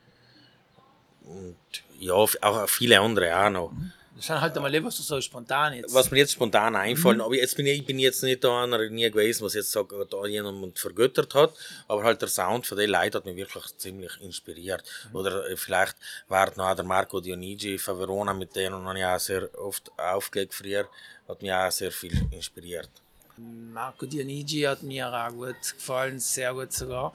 Und 1.27 1.57
ja, 1.99 2.13
auch 2.13 2.69
viele 2.69 2.99
andere 2.99 3.37
auch 3.37 3.49
noch. 3.49 3.71
Das 4.17 4.25
sind 4.25 4.41
halt 4.41 4.57
einmal 4.57 4.83
was 4.83 4.97
so 4.97 5.21
spontan 5.21 5.75
jetzt. 5.75 5.93
Was 5.93 6.09
mir 6.09 6.17
jetzt 6.17 6.33
spontan 6.33 6.75
einfallen, 6.75 7.21
aber 7.21 7.35
jetzt 7.35 7.55
bin 7.55 7.67
ich, 7.67 7.79
ich 7.79 7.85
bin 7.85 7.99
jetzt 7.99 8.23
nicht 8.23 8.43
da 8.43 8.63
einer 8.63 8.89
nie 8.89 9.09
gewesen, 9.11 9.45
was 9.45 9.53
jetzt 9.53 9.71
sagt, 9.71 9.93
da 10.09 10.25
jemand 10.25 10.79
vergöttert 10.79 11.35
hat, 11.35 11.53
aber 11.87 12.03
halt 12.03 12.19
der 12.19 12.27
Sound 12.27 12.65
von 12.65 12.79
den 12.79 12.89
Leuten 12.89 13.15
hat 13.15 13.25
mich 13.25 13.35
wirklich 13.35 13.77
ziemlich 13.77 14.19
inspiriert. 14.19 14.83
Oder 15.13 15.47
äh, 15.47 15.55
vielleicht 15.55 15.95
war 16.27 16.51
noch 16.57 16.75
der 16.75 16.83
Marco 16.83 17.21
Dionigi 17.21 17.77
von 17.77 17.99
Verona, 17.99 18.33
mit 18.33 18.55
denen 18.55 18.87
habe 18.87 18.97
ich 18.97 19.05
auch 19.05 19.19
sehr 19.19 19.49
oft 19.59 19.91
aufgelegt 19.99 20.55
früher, 20.55 20.89
hat 21.27 21.43
mich 21.43 21.53
auch 21.53 21.71
sehr 21.71 21.91
viel 21.91 22.19
inspiriert. 22.31 22.89
Marco 23.37 24.07
Dionigi 24.07 24.61
hat 24.61 24.81
mir 24.81 25.13
auch 25.13 25.29
gut 25.29 25.61
gefallen, 25.61 26.19
sehr 26.19 26.55
gut 26.55 26.73
sogar. 26.73 27.13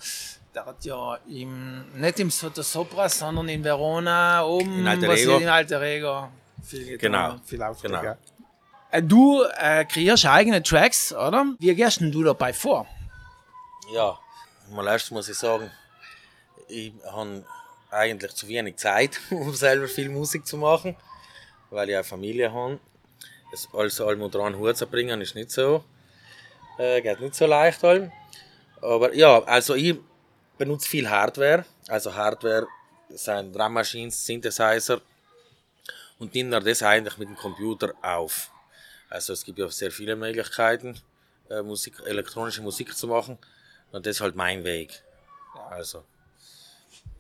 Der 0.55 0.67
hat 0.67 0.85
ja 0.85 1.17
im, 1.29 1.85
nicht 1.99 2.21
im 2.21 2.31
Sotto 2.31 2.63
Sopra, 2.63 3.09
sondern 3.09 3.49
in 3.49 3.65
Verona 3.65 4.45
oben, 4.45 4.81
In 4.81 4.87
Alter 4.87 5.09
was 5.09 5.21
Ego. 5.21 5.37
in 5.39 5.49
Alter 5.49 5.81
Ego 5.81 6.29
viel 6.63 6.99
getan, 6.99 7.41
Genau, 7.49 7.75
viel 7.75 7.89
genau. 7.89 8.17
Äh, 8.91 9.03
Du 9.03 9.43
äh, 9.59 9.85
kreierst 9.87 10.27
eigene 10.27 10.63
Tracks, 10.63 11.13
oder? 11.13 11.47
Wie 11.59 11.75
gehst 11.75 12.01
denn 12.01 12.13
du 12.13 12.23
dabei 12.23 12.53
vor? 12.53 12.87
Ja, 13.95 14.19
mal 14.71 14.87
erst 14.87 15.11
muss 15.11 15.29
ich 15.29 15.39
sagen, 15.39 15.71
ich 16.69 16.93
habe 17.11 17.45
eigentlich 17.91 18.35
zu 18.35 18.47
wenig 18.49 18.77
Zeit, 18.77 19.19
um 19.31 19.55
selber 19.55 19.89
viel 19.89 20.09
Musik 20.11 20.47
zu 20.47 20.57
machen, 20.59 20.95
weil 21.71 21.89
ich 21.89 21.95
eine 21.95 22.05
Familie 22.05 22.53
habe. 22.53 22.79
Das 23.51 23.69
alles 23.73 24.01
allem 24.01 24.23
unter 24.23 24.41
einen 24.45 24.59
Hut 24.59 24.77
zu 24.77 24.87
bringen 24.87 25.21
ist 25.21 25.35
nicht 25.35 25.51
so, 25.51 25.85
äh, 26.79 27.01
geht 27.03 27.21
nicht 27.21 27.35
so 27.35 27.47
leicht 27.47 27.83
allem. 27.85 28.13
Aber 28.81 29.15
ja, 29.15 29.43
also 29.45 29.75
ich 29.75 29.99
benutze 30.59 30.89
viel 30.89 31.09
Hardware, 31.09 31.65
also 31.89 32.15
Hardware 32.15 32.67
sind 33.09 33.55
Drum 33.55 33.73
Machines, 33.75 34.25
Synthesizer 34.25 35.01
und 36.19 36.35
nehme 36.35 36.61
das 36.61 36.83
eigentlich 36.83 37.19
mit 37.19 37.29
dem 37.29 37.37
Computer 37.37 37.93
auf. 38.03 38.51
Also 39.11 39.33
es 39.35 39.45
gibt 39.45 39.59
ja 39.59 39.69
sehr 39.69 39.91
viele 39.91 40.17
Möglichkeiten, 40.17 40.99
äh, 41.51 41.63
Musik, 41.63 41.95
elektronische 42.07 42.63
Musik 42.63 42.97
zu 42.97 43.07
machen. 43.07 43.39
Und 43.91 44.07
das 44.07 44.17
ist 44.17 44.21
halt 44.23 44.35
mein 44.35 44.65
Weg. 44.65 45.03
Also. 45.71 46.05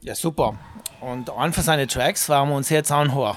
Ja, 0.00 0.14
super. 0.14 0.58
Und 1.00 1.28
einen 1.30 1.52
von 1.52 1.62
seinen 1.62 1.86
Tracks 1.86 2.28
werden 2.28 2.48
wir 2.48 2.56
uns 2.56 2.70
jetzt 2.70 2.90
anhören. 2.90 3.36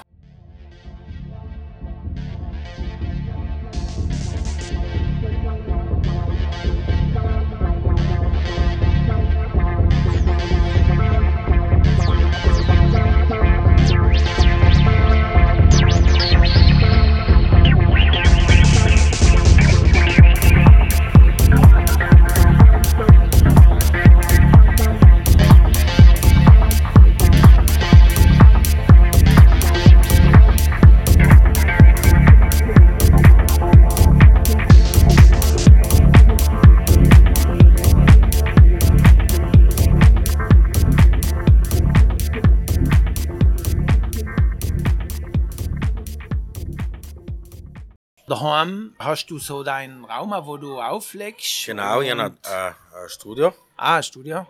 Daheim 48.46 48.94
hast 49.00 49.26
du 49.26 49.38
so 49.40 49.64
deinen 49.64 50.04
Raum, 50.04 50.32
wo 50.46 50.56
du 50.56 50.80
auflegst. 50.80 51.66
Genau, 51.66 52.00
ich 52.00 52.12
und- 52.12 52.20
habe 52.20 52.36
äh, 52.44 53.02
ein 53.02 53.08
Studio. 53.08 53.52
Ah, 53.76 53.96
ein 53.96 54.02
Studio. 54.04 54.46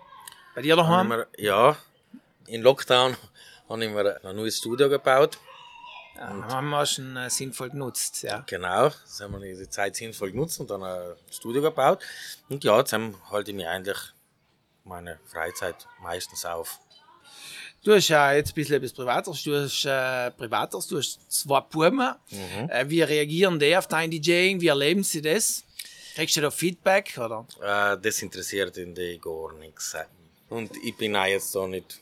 Bei 0.55 0.61
dir 0.61 0.76
daheim? 0.76 1.09
mir, 1.09 1.26
ja, 1.38 1.76
in 2.47 2.61
Lockdown 2.61 3.17
habe 3.69 3.85
ich 3.85 3.91
mir 3.91 4.21
ein 4.23 4.37
neues 4.37 4.59
Studio 4.59 4.91
gebaut. 4.91 5.38
Ja, 6.15 6.29
haben 6.29 6.69
wir 6.69 6.85
schon 6.85 7.17
äh, 7.17 7.31
sinnvoll 7.31 7.71
genutzt. 7.71 8.23
Ja. 8.23 8.43
Genau, 8.47 8.88
das 8.91 9.21
haben 9.21 9.41
wir 9.41 9.57
die 9.57 9.69
Zeit 9.71 9.97
sinnvoll 9.97 10.33
genutzt 10.33 10.61
und 10.61 10.71
dann 10.71 10.83
ein 10.83 11.15
Studio 11.31 11.62
gebaut. 11.62 12.05
Und 12.50 12.65
ja, 12.65 12.76
jetzt 12.79 12.93
halte 13.31 13.50
ich 13.50 13.57
mir 13.57 13.71
eigentlich 13.71 13.99
meine 14.85 15.19
Freizeit 15.25 15.88
meistens 16.00 16.45
auf. 16.45 16.81
Du 17.87 17.95
hast 17.95 18.09
ja 18.09 18.33
jetzt 18.33 18.50
ein 18.50 18.55
bisschen 18.55 18.75
etwas 18.75 18.93
Privates. 18.93 19.45
Du 19.45 19.55
hast 19.55 19.85
äh, 19.85 20.33
Privates, 20.33 20.88
du 20.88 20.99
hast 20.99 21.21
zwei 21.31 21.61
Buben. 21.61 22.16
Äh, 22.69 22.85
wie 22.88 23.00
reagieren 23.00 23.61
die 23.61 23.76
auf 23.76 23.87
dein 23.87 24.11
DJing? 24.11 24.61
Wie 24.61 24.66
erleben 24.66 25.05
sie 25.05 25.23
das? 25.23 25.62
Kriegst 26.16 26.37
du 26.37 26.40
da 26.40 26.50
Feedback? 26.50 27.16
Oder? 27.16 27.47
Äh, 27.62 27.97
das 28.02 28.21
interessiert 28.23 28.76
in 28.76 28.93
die 28.93 29.21
gar 29.21 29.52
nichts. 29.52 29.95
Und 30.49 30.73
ich 30.85 30.97
bin 30.97 31.14
auch 31.14 31.26
jetzt 31.26 31.55
da 31.55 31.64
nicht 31.69 32.00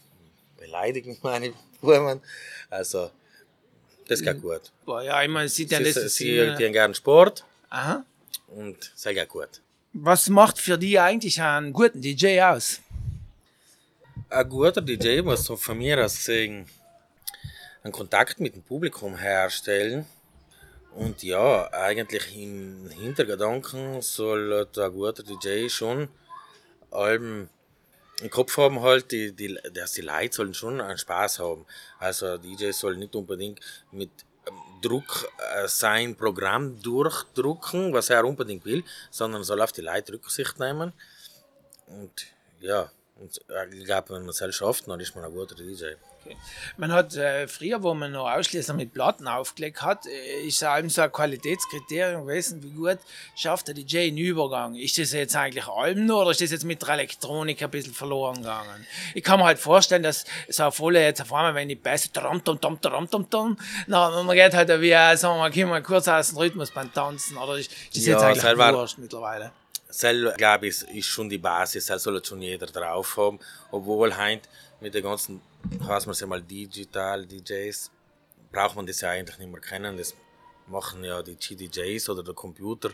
beleidigt 0.56 1.06
mit 1.06 1.22
meinen 1.22 1.52
Buben. 1.82 2.22
Also, 2.70 3.10
das 4.08 4.22
geht 4.22 4.40
gut. 4.40 4.62
Boah, 4.86 5.02
ja, 5.02 5.22
ich 5.22 5.28
meine, 5.28 5.50
sie, 5.50 5.64
Sie, 5.64 5.68
das 5.68 5.92
sie, 5.92 6.08
sie 6.08 6.40
haben 6.40 6.72
gerne 6.72 6.94
Sport 6.94 7.44
aha. 7.68 8.06
und 8.46 8.90
geht 9.04 9.28
gut. 9.28 9.60
Was 9.92 10.30
macht 10.30 10.58
für 10.58 10.78
dich 10.78 10.98
eigentlich 10.98 11.42
einen 11.42 11.74
guten 11.74 12.00
DJ 12.00 12.40
aus? 12.40 12.80
Ein 14.30 14.48
guter 14.48 14.80
DJ 14.80 15.20
muss 15.20 15.46
von 15.46 15.78
mir 15.78 16.02
aus 16.04 16.16
gesehen 16.16 16.66
einen 17.82 17.92
Kontakt 17.92 18.40
mit 18.40 18.54
dem 18.54 18.62
Publikum 18.62 19.16
herstellen. 19.16 20.06
Und 20.94 21.22
ja, 21.22 21.70
eigentlich 21.72 22.36
im 22.36 22.88
Hintergedanken 22.90 24.00
soll 24.00 24.66
ein 24.76 24.92
guter 24.92 25.22
DJ 25.22 25.68
schon 25.68 26.08
allem 26.90 27.48
im 28.22 28.30
Kopf 28.30 28.56
haben, 28.56 28.80
halt, 28.80 29.10
die, 29.10 29.32
die, 29.32 29.58
dass 29.72 29.92
die 29.92 30.02
Leute 30.02 30.34
sollen 30.36 30.54
schon 30.54 30.80
einen 30.80 30.98
Spaß 30.98 31.40
haben. 31.40 31.66
Also 31.98 32.26
ein 32.26 32.42
DJ 32.42 32.70
soll 32.70 32.96
nicht 32.96 33.14
unbedingt 33.14 33.60
mit 33.90 34.10
ähm, 34.46 34.54
Druck 34.80 35.28
äh, 35.54 35.68
sein 35.68 36.14
Programm 36.16 36.80
durchdrucken, 36.80 37.92
was 37.92 38.10
er 38.10 38.24
unbedingt 38.24 38.64
will, 38.64 38.84
sondern 39.10 39.42
soll 39.42 39.60
auf 39.60 39.72
die 39.72 39.82
Leute 39.82 40.12
Rücksicht 40.12 40.58
nehmen. 40.60 40.92
Und 41.88 42.26
ja, 42.60 42.90
und 43.16 43.40
äh, 43.48 43.74
ich 43.74 43.84
glaube, 43.84 44.10
wenn 44.10 44.22
man 44.22 44.30
es 44.30 44.38
selbst 44.38 44.56
schafft, 44.56 44.88
dann 44.88 44.98
ist 44.98 45.14
man 45.14 45.24
ein 45.24 45.32
guter 45.32 45.54
DJ. 45.54 45.94
Man 46.76 46.90
hat 46.90 47.14
äh, 47.16 47.46
früher, 47.46 47.82
wo 47.82 47.94
man 47.94 48.12
noch 48.12 48.30
ausschließlich 48.30 48.76
mit 48.76 48.92
Platten 48.92 49.28
aufgelegt 49.28 49.82
hat, 49.82 50.06
äh, 50.06 50.46
ist 50.46 50.56
es 50.56 50.62
allem 50.62 50.90
so 50.90 51.02
ein 51.02 51.12
Qualitätskriterium 51.12 52.26
gewesen, 52.26 52.62
wie 52.62 52.70
gut 52.70 52.98
schafft 53.36 53.68
der 53.68 53.74
DJ 53.74 54.08
einen 54.08 54.18
Übergang. 54.18 54.74
Ist 54.74 54.98
das 54.98 55.12
jetzt 55.12 55.36
eigentlich 55.36 55.66
allem 55.66 56.06
nur 56.06 56.22
oder 56.22 56.30
ist 56.32 56.40
das 56.40 56.50
jetzt 56.50 56.64
mit 56.64 56.82
der 56.82 56.88
Elektronik 56.90 57.62
ein 57.62 57.70
bisschen 57.70 57.94
verloren 57.94 58.36
gegangen? 58.36 58.86
Ich 59.14 59.22
kann 59.22 59.38
mir 59.38 59.46
halt 59.46 59.58
vorstellen, 59.58 60.02
dass 60.02 60.24
so 60.48 60.64
auf 60.64 60.82
alle 60.82 61.02
jetzt 61.04 61.20
auf 61.20 61.32
einmal, 61.32 61.54
wenn 61.54 61.68
die 61.68 61.76
Bässe 61.76 62.10
tram 62.10 62.42
tam 62.42 62.60
tam 62.60 62.80
tram 62.80 63.08
tam 63.08 63.30
tam, 63.30 63.58
na, 63.86 64.22
man 64.22 64.34
geht 64.34 64.54
halt 64.54 64.68
wie, 64.80 64.90
äh, 64.90 65.16
sagen 65.16 65.54
wir 65.54 65.66
mal, 65.66 65.82
kurz 65.82 66.08
aus 66.08 66.28
dem 66.30 66.38
Rhythmus 66.38 66.70
beim 66.70 66.92
Tanzen 66.92 67.36
oder 67.36 67.58
ist, 67.58 67.70
ist 67.70 67.96
das 67.96 68.06
Ja, 68.06 68.30
jetzt 68.30 68.44
eigentlich 68.44 68.74
wurscht 68.74 68.98
mittlerweile? 68.98 69.52
Sel, 69.98 70.34
glaube 70.36 70.68
ich, 70.68 70.82
ist 70.82 71.06
schon 71.06 71.28
die 71.28 71.38
Basis, 71.38 71.86
das 71.86 72.02
soll 72.02 72.24
schon 72.24 72.42
jeder 72.42 72.66
drauf 72.66 73.16
haben. 73.16 73.38
Obwohl 73.70 74.14
heint 74.16 74.48
mit 74.80 74.94
den 74.94 75.02
ganzen, 75.02 75.40
heißt 75.86 76.06
man 76.06 76.12
es 76.12 76.26
mal 76.26 76.42
Digital 76.42 77.26
DJs, 77.26 77.90
braucht 78.52 78.76
man 78.76 78.86
das 78.86 79.00
ja 79.00 79.10
eigentlich 79.10 79.38
nicht 79.38 79.50
mehr 79.50 79.60
kennen. 79.60 79.96
Das 79.96 80.14
machen 80.66 81.04
ja 81.04 81.22
die 81.22 81.36
GDJs 81.36 82.08
oder 82.08 82.22
der 82.22 82.34
Computer. 82.34 82.90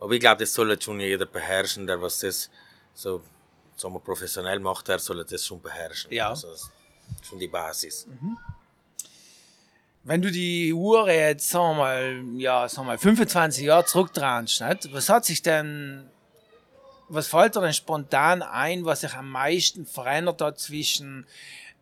Aber 0.00 0.12
ich 0.12 0.20
glaube, 0.20 0.40
das 0.40 0.52
soll 0.52 0.80
schon 0.80 1.00
jeder 1.00 1.26
beherrschen, 1.26 1.86
der 1.86 2.00
was 2.00 2.18
das 2.18 2.50
so 2.94 3.22
sagen 3.76 3.94
wir, 3.94 4.00
professionell 4.00 4.60
macht, 4.60 4.88
der 4.88 4.98
soll 4.98 5.24
das 5.24 5.44
schon 5.44 5.60
beherrschen. 5.60 6.12
Ja. 6.12 6.30
Also, 6.30 6.50
das 6.50 6.62
ist 6.62 7.26
schon 7.26 7.38
die 7.38 7.48
Basis. 7.48 8.06
Wenn 10.04 10.20
du 10.20 10.32
die 10.32 10.72
Uhr 10.72 11.10
jetzt, 11.10 11.48
sagen 11.48 11.76
wir 11.76 11.82
mal, 11.82 12.24
ja, 12.36 12.68
sagen 12.68 12.86
wir 12.86 12.92
mal, 12.92 12.98
25 12.98 13.64
Jahre 13.64 13.84
zurückdrehst, 13.84 14.62
was 14.92 15.08
hat 15.08 15.24
sich 15.24 15.42
denn, 15.42 16.10
was 17.08 17.28
fällt 17.28 17.54
dir 17.54 17.60
denn 17.60 17.72
spontan 17.72 18.42
ein, 18.42 18.84
was 18.84 19.02
sich 19.02 19.14
am 19.14 19.30
meisten 19.30 19.86
verändert 19.86 20.40
hat 20.40 20.58
zwischen 20.58 21.26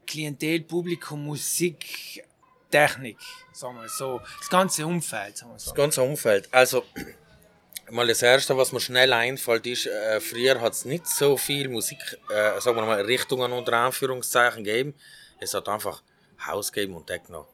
Klientel, 0.06 0.60
Publikum, 0.60 1.24
Musik, 1.24 2.22
Technik, 2.70 3.18
sagen 3.52 3.76
wir 3.76 3.88
so, 3.88 4.20
das 4.38 4.50
ganze 4.50 4.86
Umfeld, 4.86 5.38
sagen 5.38 5.52
wir 5.52 5.58
so. 5.58 5.70
Das 5.70 5.74
ganze 5.74 6.02
Umfeld. 6.02 6.48
Also, 6.52 6.84
mal 7.90 8.06
das 8.06 8.20
Erste, 8.20 8.56
was 8.56 8.72
mir 8.72 8.80
schnell 8.80 9.12
einfällt, 9.14 9.66
ist, 9.66 9.86
äh, 9.86 10.20
früher 10.20 10.60
hat 10.60 10.74
es 10.74 10.84
nicht 10.84 11.06
so 11.06 11.38
viel 11.38 11.68
Musik, 11.70 11.98
äh, 12.28 12.60
sagen 12.60 12.76
wir 12.76 12.84
mal, 12.84 13.00
Richtungen 13.00 13.52
unter 13.52 13.72
Anführungszeichen 13.78 14.62
gegeben. 14.62 14.94
Es 15.40 15.54
hat 15.54 15.68
einfach 15.68 16.02
House 16.46 16.70
gegeben 16.70 16.96
und 16.96 17.06
Techno. 17.06 17.48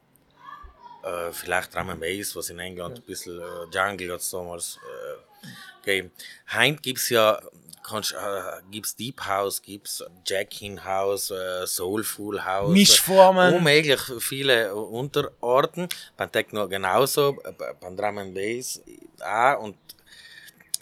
Äh, 1.07 1.33
vielleicht 1.33 1.75
Drum 1.75 1.91
and 1.91 2.01
Bass, 2.01 2.35
was 2.35 2.51
in 2.51 2.59
England 2.59 2.99
ein 2.99 3.03
bisschen 3.03 3.39
äh, 3.41 3.45
Jungle 3.73 4.13
hat 4.13 4.21
es 4.21 4.31
damals 4.31 4.79
äh, 4.83 5.47
gegeben. 5.85 6.11
Heute 6.53 6.77
gibt 6.77 6.99
es 6.99 7.09
ja 7.11 7.41
kannst, 7.87 8.13
äh, 8.13 8.63
gibt's 8.71 8.97
Deep 8.97 9.21
House, 9.21 9.63
gibt's 9.63 10.05
Jackin 10.27 10.85
House, 10.85 11.31
äh, 11.31 11.67
Soulful 11.67 12.45
House. 12.45 12.73
Mischformen. 12.73 13.55
Äh, 13.55 13.57
unmöglich 13.57 14.01
viele 14.19 14.75
Unterarten. 14.75 15.89
Beim 16.17 16.33
Techno 16.33 16.69
genauso, 16.69 17.39
äh, 17.45 17.53
beim 17.81 17.97
Drum 17.97 18.19
and 18.19 18.35
Bass 18.35 18.81
auch. 19.21 19.63
Und 19.63 19.77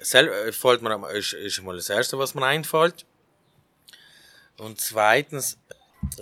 sel 0.01 0.53
fällt 0.53 0.83
mir, 0.83 1.11
ist, 1.11 1.35
ist 1.35 1.63
mal 1.63 1.77
das 1.77 1.91
Erste, 1.91 2.19
was 2.19 2.35
mir 2.35 2.47
einfällt. 2.47 3.05
Und 4.57 4.81
zweitens, 4.81 5.59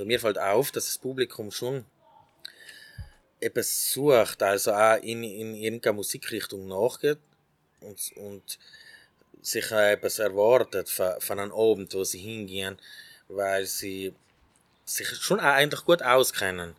mir 0.04 0.18
fällt 0.18 0.38
auf, 0.38 0.72
dass 0.72 0.86
das 0.86 0.98
Publikum 0.98 1.50
schon 1.50 1.84
etwas 3.42 3.92
sucht, 3.92 4.42
also 4.42 4.72
auch 4.72 5.02
in, 5.02 5.22
in 5.24 5.54
irgendeiner 5.54 5.94
Musikrichtung 5.94 6.68
nachgeht 6.68 7.18
und, 7.80 8.12
und 8.16 8.58
sich 9.42 9.70
etwas 9.70 10.18
erwartet 10.18 10.88
von, 10.88 11.20
von 11.20 11.38
einem 11.38 11.52
Abend, 11.52 11.92
wo 11.94 12.04
sie 12.04 12.20
hingehen, 12.20 12.78
weil 13.28 13.66
sie 13.66 14.14
sich 14.84 15.08
schon 15.08 15.40
eigentlich 15.40 15.84
gut 15.84 16.02
auskennen 16.02 16.74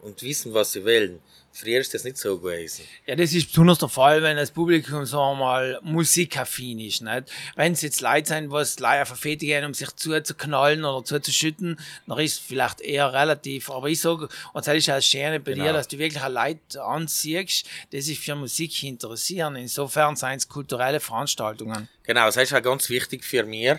und 0.00 0.22
wissen, 0.22 0.52
was 0.52 0.72
sie 0.72 0.84
wollen. 0.84 1.22
Früher 1.54 1.80
ist 1.80 1.92
das 1.92 2.04
nicht 2.04 2.16
so 2.16 2.38
gewesen. 2.38 2.86
Ja, 3.06 3.14
das 3.14 3.34
ist 3.34 3.48
besonders 3.48 3.78
der 3.78 3.90
Fall, 3.90 4.22
wenn 4.22 4.38
das 4.38 4.50
Publikum, 4.50 5.04
sagen 5.04 5.38
wir 5.38 5.44
mal, 5.44 5.78
musikaffin 5.82 6.80
ist. 6.80 7.02
Nicht? 7.02 7.30
Wenn 7.56 7.74
es 7.74 7.82
jetzt 7.82 8.00
Leute 8.00 8.28
sind, 8.28 8.50
was 8.50 8.78
leider 8.78 9.04
verfehlt 9.04 9.40
gehen, 9.40 9.64
um 9.66 9.74
sich 9.74 9.90
zuzuknallen 9.94 10.82
oder 10.84 11.04
zuzuschütten, 11.04 11.78
dann 12.06 12.18
ist 12.20 12.32
es 12.32 12.38
vielleicht 12.38 12.80
eher 12.80 13.12
relativ. 13.12 13.70
Aber 13.70 13.88
ich 13.88 14.00
sage, 14.00 14.28
und 14.54 14.66
das 14.66 14.74
ist 14.76 14.88
auch 14.88 14.94
das 14.94 15.06
Schöne 15.06 15.40
bei 15.40 15.52
Genau. 15.52 15.64
dir, 15.66 15.72
dass 15.74 15.88
du 15.88 15.98
wirklich 15.98 16.22
auch 16.22 16.30
Leute 16.30 16.82
anziehst, 16.82 17.66
die 17.92 18.00
sich 18.00 18.18
für 18.18 18.34
Musik 18.34 18.82
interessieren. 18.82 19.54
Insofern 19.56 20.16
seien 20.16 20.38
es 20.38 20.48
kulturelle 20.48 21.00
Veranstaltungen. 21.00 21.86
Genau, 22.04 22.24
das 22.26 22.36
ist 22.38 22.54
auch 22.54 22.62
ganz 22.62 22.88
wichtig 22.88 23.24
für 23.24 23.44
mich, 23.44 23.74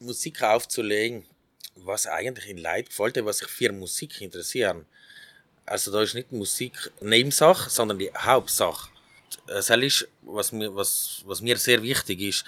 Musik 0.00 0.42
aufzulegen, 0.42 1.24
was 1.74 2.06
eigentlich 2.06 2.48
in 2.48 2.58
Leuten 2.58 2.88
gefällt, 2.88 3.22
was 3.26 3.38
sich 3.38 3.48
für 3.48 3.72
Musik 3.72 4.20
interessieren. 4.22 4.86
Also 5.68 5.92
da 5.92 6.02
ist 6.02 6.14
nicht 6.14 6.32
Musik 6.32 6.90
Nebensache, 7.00 7.68
sondern 7.70 7.98
die 7.98 8.10
Hauptsache. 8.16 8.90
Das 9.46 9.70
ist, 9.70 10.08
was 10.22 10.52
mir, 10.52 10.74
was, 10.74 11.22
was 11.26 11.40
mir 11.40 11.56
sehr 11.56 11.82
wichtig 11.82 12.20
ist, 12.20 12.44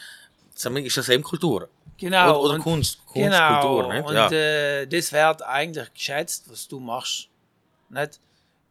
ist 0.55 0.97
das 0.97 1.09
eben 1.09 1.23
Kultur. 1.23 1.69
Genau. 1.97 2.31
Oder, 2.31 2.41
oder 2.41 2.59
Kunst, 2.59 3.05
Kunst, 3.07 3.15
genau. 3.15 3.61
Kultur. 3.61 3.93
Nicht? 3.93 4.07
Und 4.07 4.15
ja. 4.15 4.31
äh, 4.31 4.87
das 4.87 5.12
wird 5.12 5.43
eigentlich 5.43 5.93
geschätzt, 5.93 6.50
was 6.50 6.67
du 6.67 6.81
machst. 6.81 7.29
Nicht? 7.91 8.21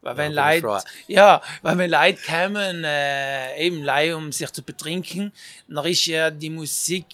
Weil 0.02 0.16
wenn 0.16 0.32
Ja, 0.32 0.52
Leute, 0.54 0.84
ja, 1.08 1.42
weil 1.60 1.76
wenn 1.76 1.90
Leute 1.90 2.18
kommen, 2.26 2.84
äh, 2.84 3.58
eben 3.66 3.82
Leute, 3.82 4.16
um 4.16 4.32
sich 4.32 4.50
zu 4.50 4.62
betrinken, 4.62 5.30
dann 5.68 5.84
ist 5.84 6.06
ja 6.06 6.30
die 6.30 6.48
Musik 6.48 7.04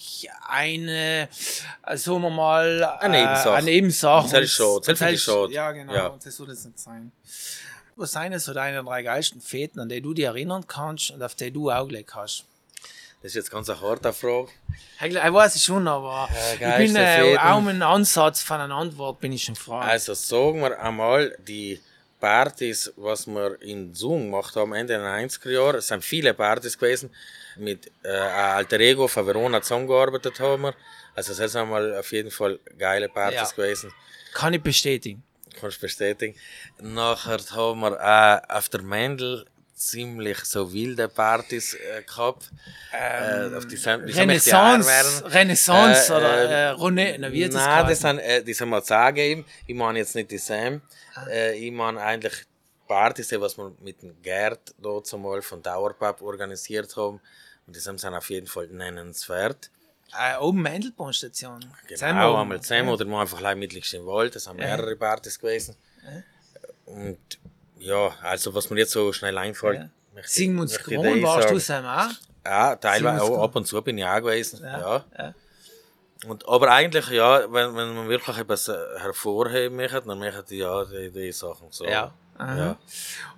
eine, 0.49 1.28
äh, 1.83 1.97
sagen 1.97 2.23
wir 2.23 2.31
mal, 2.31 2.85
Eine 3.00 3.19
Nebensache. 3.19 3.52
Eine 3.55 3.66
Nebensache. 3.66 4.28
Das 4.31 4.40
ist 4.45 4.52
schon- 4.52 4.83
das 4.87 5.21
schon. 5.21 5.50
Ja, 5.50 5.73
genau. 5.73 5.93
Ja. 5.95 6.07
Und 6.09 6.25
das 6.25 6.37
soll 6.37 6.49
es 6.50 6.64
nicht 6.64 6.78
sein. 6.78 7.11
Was 7.97 8.12
sind 8.12 8.38
so 8.38 8.52
deine 8.52 8.85
drei 8.85 9.02
geilsten 9.02 9.40
Feten, 9.40 9.81
an 9.81 9.88
die 9.88 10.00
du 10.00 10.12
dich 10.14 10.26
erinnern 10.26 10.64
kannst 10.66 11.11
und 11.11 11.23
auf 11.23 11.35
die 11.35 11.50
du 11.50 11.71
Augenblick 11.73 12.14
hast? 12.14 12.45
Das 13.23 13.31
ist 13.33 13.35
jetzt 13.37 13.50
ganz 13.50 13.69
eine 13.71 13.81
harte 13.81 14.12
Frage. 14.12 14.49
Ich 15.05 15.14
weiß 15.14 15.57
es 15.57 15.64
schon, 15.64 15.88
aber 15.88 16.28
Äh, 16.33 16.55
ich 16.85 16.93
bin 16.93 16.97
äh, 16.97 17.16
Fäden. 17.21 17.38
auch 17.38 17.57
um 17.57 17.66
einen 17.69 17.83
Ansatz 17.83 18.43
von 18.43 18.61
einer 18.61 18.75
Antwort 18.75 19.19
bin 19.21 19.33
ich 19.33 19.43
schon 19.45 19.57
frei. 19.57 19.81
Also 19.81 20.14
sagen 20.14 20.61
wir 20.61 20.78
einmal, 20.81 21.37
die 21.49 21.81
Partys, 22.30 22.92
was 22.97 23.26
wir 23.28 23.56
in 23.62 23.95
Zoom 23.95 24.25
gemacht 24.25 24.56
haben, 24.56 24.73
Ende 24.75 24.95
der 24.99 25.02
90er 25.06 25.49
Jahre, 25.50 25.76
es 25.78 25.87
sind 25.87 26.02
viele 26.04 26.35
Partys 26.35 26.76
gewesen, 26.76 27.09
mit 27.56 27.88
äh, 28.02 28.09
Alter 28.09 28.80
Ego 28.80 29.06
von 29.06 29.25
Verona 29.28 29.62
zusammengearbeitet 29.62 30.40
haben 30.40 30.62
wir. 30.62 30.75
Also 31.14 31.33
das 31.35 31.52
sind 31.52 31.71
mal 31.71 31.95
auf 31.97 32.11
jeden 32.11 32.33
Fall 32.33 32.59
geile 32.76 33.09
Partys 33.09 33.50
Ja. 33.50 33.56
gewesen, 33.56 33.92
Kann 34.35 34.54
ich 34.54 34.61
bestätigen. 34.62 35.23
kannst 35.61 35.80
bestätigen. 35.80 36.35
Nachher 36.80 37.38
haben 37.52 37.80
wir 37.80 37.92
auch 38.00 38.56
auf 38.56 38.68
der 38.71 38.83
Mendel 38.83 39.47
ziemlich 39.76 40.38
so 40.45 40.73
wilde 40.73 41.09
Partys 41.09 41.75
äh, 41.75 42.02
gehabt. 42.02 42.50
äh, 42.92 43.54
auf 43.54 43.66
die, 43.66 43.76
Ähm, 43.76 44.00
Renaissance. 44.04 45.25
Renaissance 45.26 46.12
Äh, 46.12 46.16
oder 46.16 46.51
äh, 46.51 46.70
äh, 46.70 46.74
René, 46.74 47.16
na, 47.18 47.31
wie 47.31 47.46
Nein, 47.46 47.87
das 47.87 48.01
sind, 48.01 48.18
äh, 48.18 48.42
die 48.42 48.55
sind 48.55 48.70
mal 48.70 48.83
zugegeben. 48.83 49.44
Ich 49.66 49.74
meine 49.74 49.98
jetzt 49.98 50.14
nicht 50.14 50.31
die 50.31 50.38
Sam. 50.38 50.81
Ah. 51.14 51.27
Äh, 51.29 51.57
ich 51.59 51.70
meine 51.72 52.01
eigentlich 52.01 52.33
Partys, 52.88 53.29
die 53.29 53.40
was 53.40 53.59
wir 53.59 53.72
mit 53.81 54.03
dem 54.03 54.20
Gerd 54.22 54.74
dort 54.79 55.12
mal 55.12 55.42
von 55.42 55.62
Dauerpub 55.62 56.22
organisiert 56.22 56.96
haben. 56.96 57.20
Und 57.66 57.77
die 57.77 57.81
sind 57.81 58.03
auf 58.05 58.31
jeden 58.31 58.46
Fall 58.46 58.68
nennenswert. 58.68 59.70
Äh, 60.18 60.38
oben 60.38 60.62
Mendelbahnstation. 60.62 61.66
Genau, 61.88 62.37
einmal 62.40 62.61
zusammen 62.61 62.88
oder 62.90 63.05
mal 63.05 63.22
einfach 63.22 63.38
gleich 63.38 63.57
mittelst 63.57 63.92
im 63.92 64.07
Wald. 64.07 64.35
Das 64.37 64.44
sind 64.44 64.57
mehrere 64.57 64.96
Partys 64.96 65.38
gewesen. 65.38 65.77
Und 66.87 67.18
ja, 67.79 68.15
also 68.23 68.55
was 68.55 68.71
mir 68.71 68.79
jetzt 68.79 68.93
so 68.93 69.12
schnell 69.12 69.37
einfällt. 69.39 69.81
Ja. 70.15 70.23
Sigmunds 70.23 70.79
Kron, 70.79 71.03
dir 71.03 71.23
warst 71.23 71.51
du. 71.51 71.59
Sam 71.59 71.85
auch? 71.85 72.11
Ja, 72.45 72.77
teilweise 72.77 73.23
auch 73.23 73.43
ab 73.43 73.57
und 73.57 73.67
zu 73.67 73.81
bin 73.83 73.99
ich 73.99 74.05
auch 74.05 74.19
gewesen. 74.19 74.61
Ja. 74.62 75.05
ja. 75.19 75.35
Und, 76.27 76.49
aber 76.49 76.71
eigentlich, 76.71 77.09
ja, 77.11 77.53
wenn, 77.53 77.77
wenn 77.77 77.95
man 77.95 78.09
wirklich 78.09 78.39
etwas 78.39 78.69
äh, 78.69 78.75
hervorheben 78.99 79.77
möchte, 79.77 80.01
dann 80.03 80.19
möchte 80.19 80.55
ich 80.55 80.61
ja 80.61 80.85
die, 80.85 81.11
die 81.11 81.33
Sachen 81.33 81.69
so. 81.71 81.85
Ja. 81.85 82.12
Ja. 82.39 82.79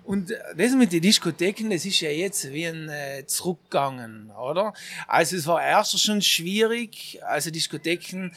Und 0.03 0.31
äh, 0.31 0.37
das 0.55 0.73
mit 0.73 0.91
den 0.91 1.01
Diskotheken, 1.01 1.69
das 1.69 1.85
ist 1.85 1.99
ja 2.01 2.09
jetzt 2.09 2.51
wie 2.51 2.65
ein 2.65 2.89
äh, 2.89 3.25
zurückgegangen, 3.25 4.31
oder? 4.31 4.73
Also 5.07 5.37
es 5.37 5.47
war 5.47 5.61
erst 5.63 5.99
schon 5.99 6.21
schwierig, 6.21 7.19
also 7.23 7.49
Diskotheken, 7.49 8.31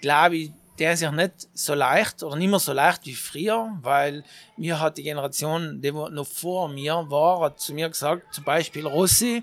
glaube 0.00 0.36
ich, 0.36 0.52
der 0.78 0.96
sich 0.96 1.10
nicht 1.10 1.32
so 1.54 1.74
leicht 1.74 2.22
oder 2.22 2.36
nicht 2.36 2.48
mehr 2.50 2.58
so 2.58 2.72
leicht 2.72 3.04
wie 3.06 3.14
früher, 3.14 3.76
weil 3.82 4.24
mir 4.56 4.78
hat 4.80 4.96
die 4.98 5.02
Generation, 5.02 5.80
die 5.82 5.90
noch 5.92 6.26
vor 6.26 6.68
mir 6.68 7.04
war, 7.08 7.40
hat 7.40 7.60
zu 7.60 7.74
mir 7.74 7.88
gesagt, 7.88 8.34
zum 8.34 8.44
Beispiel 8.44 8.86
Rossi 8.86 9.42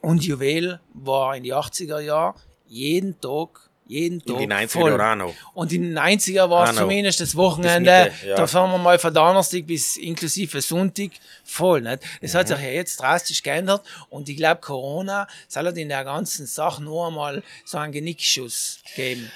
und 0.00 0.24
Juwel 0.24 0.80
war 0.94 1.36
in 1.36 1.42
die 1.42 1.54
80er 1.54 2.00
Jahren 2.00 2.34
jeden 2.66 3.18
Tag, 3.20 3.60
jeden 3.86 4.20
Tag 4.20 4.40
In 4.40 4.48
die 4.50 4.54
90er 4.54 4.68
voll. 4.68 5.00
Auch 5.00 5.14
noch. 5.16 5.34
Und 5.54 5.72
in 5.72 5.82
den 5.82 5.98
90er 5.98 6.48
war 6.50 6.68
es 6.70 6.76
zumindest 6.76 7.20
das 7.20 7.34
Wochenende, 7.34 8.04
Bis 8.04 8.12
Mitte, 8.20 8.28
ja. 8.28 8.36
da 8.36 8.46
fahren 8.46 8.70
wir 8.70 8.78
mal 8.78 8.98
von 8.98 9.14
Donnerstag 9.14 9.66
bis 9.66 9.96
inklusive 9.96 10.60
Sonntag 10.60 11.10
voll. 11.44 11.80
Nicht? 11.80 12.02
Das 12.20 12.34
Mhm. 12.34 12.38
hat 12.38 12.48
sich 12.48 12.58
ja 12.58 12.68
jetzt 12.68 13.00
drastisch 13.00 13.42
geändert 13.42 13.82
und 14.10 14.28
ich 14.28 14.36
glaube, 14.36 14.60
Corona 14.60 15.26
soll 15.48 15.64
halt 15.64 15.78
in 15.78 15.88
der 15.88 16.04
ganzen 16.04 16.46
Sache 16.46 16.82
nur 16.82 17.06
einmal 17.08 17.42
so 17.64 17.78
einen 17.78 17.92
Genickschuss 17.92 18.80
geben. 18.94 19.30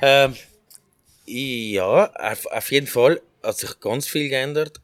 Ähm, 0.00 0.36
ja, 1.26 2.12
auf, 2.12 2.46
auf 2.46 2.70
jeden 2.70 2.86
Fall 2.86 3.20
hat 3.42 3.58
sich 3.58 3.80
ganz 3.80 4.06
viel 4.06 4.28
geändert. 4.28 4.80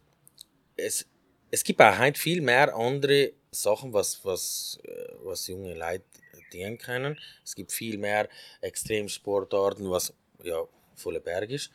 Es, 0.76 1.06
es 1.50 1.62
gibt 1.62 1.80
auch 1.80 1.98
heute 1.98 2.18
viel 2.18 2.40
mehr 2.40 2.74
andere 2.74 3.32
Sachen, 3.50 3.92
was, 3.92 4.24
was, 4.24 4.78
äh, 4.84 5.14
was 5.22 5.46
junge 5.46 5.74
Leute 5.74 6.04
dienen 6.52 6.78
können. 6.78 7.18
Es 7.44 7.54
gibt 7.54 7.72
viel 7.72 7.96
mehr 7.98 8.28
Extremsportarten, 8.60 9.88
was 9.90 10.12
ja 10.42 10.64
voller 10.96 11.20
Berg 11.20 11.50
ist. 11.50 11.70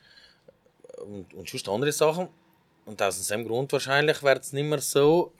Und, 0.98 1.34
und 1.34 1.50
sonst 1.50 1.70
andere 1.70 1.92
Sachen. 1.92 2.28
Und 2.86 3.02
aus 3.02 3.18
diesem 3.18 3.46
Grund 3.48 3.72
wahrscheinlich 3.72 4.22
wird 4.22 4.44
es 4.44 4.54
nicht 4.54 4.66
mehr 4.66 4.82
so 4.82 5.34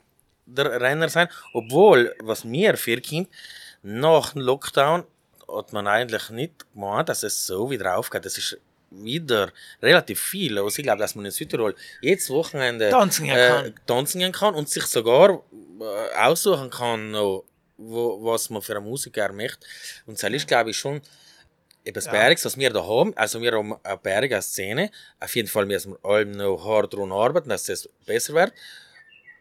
der 0.46 0.80
Renner 0.80 1.08
sein. 1.08 1.28
Obwohl, 1.52 2.14
was 2.20 2.44
mir 2.44 2.76
vorkommt, 2.76 3.28
nach 3.82 4.32
dem 4.32 4.42
Lockdown 4.42 5.04
hat 5.56 5.72
man 5.72 5.86
eigentlich 5.86 6.30
nicht 6.30 6.66
gemeint, 6.72 7.08
dass 7.08 7.22
es 7.22 7.46
so 7.46 7.70
wieder 7.70 7.96
aufgeht. 7.96 8.24
Es 8.26 8.38
ist 8.38 8.58
wieder 8.90 9.52
relativ 9.82 10.20
viel. 10.20 10.58
Also 10.58 10.78
ich 10.78 10.82
glaube, 10.84 10.98
dass 10.98 11.14
man 11.14 11.24
in 11.24 11.30
Südtirol 11.30 11.74
jedes 12.00 12.28
Wochenende 12.30 12.90
Tanzen 12.90 13.26
gehen 13.26 13.36
kann. 13.36 13.66
äh, 13.66 13.72
tanzen 13.86 14.18
gehen 14.18 14.32
kann 14.32 14.54
und 14.54 14.68
sich 14.68 14.84
sogar 14.86 15.42
äh, 15.80 16.16
aussuchen 16.18 16.70
kann, 16.70 17.12
noch, 17.12 17.44
wo, 17.76 18.24
was 18.24 18.50
man 18.50 18.62
für 18.62 18.72
eine 18.76 18.80
Musiker 18.80 19.32
möchte. 19.32 19.66
Und 20.06 20.20
das 20.20 20.30
ist, 20.30 20.48
glaube 20.48 20.70
ich, 20.70 20.76
schon 20.76 21.00
etwas 21.84 22.06
Ja. 22.06 22.12
Bergs, 22.12 22.44
was 22.44 22.58
wir 22.58 22.70
da 22.70 22.84
haben. 22.84 23.16
Also 23.16 23.40
wir 23.40 23.52
haben 23.52 23.74
eine 23.82 23.96
Berger 23.96 24.42
Szene. 24.42 24.90
Auf 25.20 25.34
jeden 25.36 25.48
Fall 25.48 25.66
müssen 25.66 25.92
wir 25.92 26.10
allem 26.10 26.32
noch 26.32 26.64
hart 26.64 26.92
daran 26.92 27.12
arbeiten, 27.12 27.48
dass 27.48 27.68
es 27.68 27.88
besser 28.04 28.34
wird. 28.34 28.52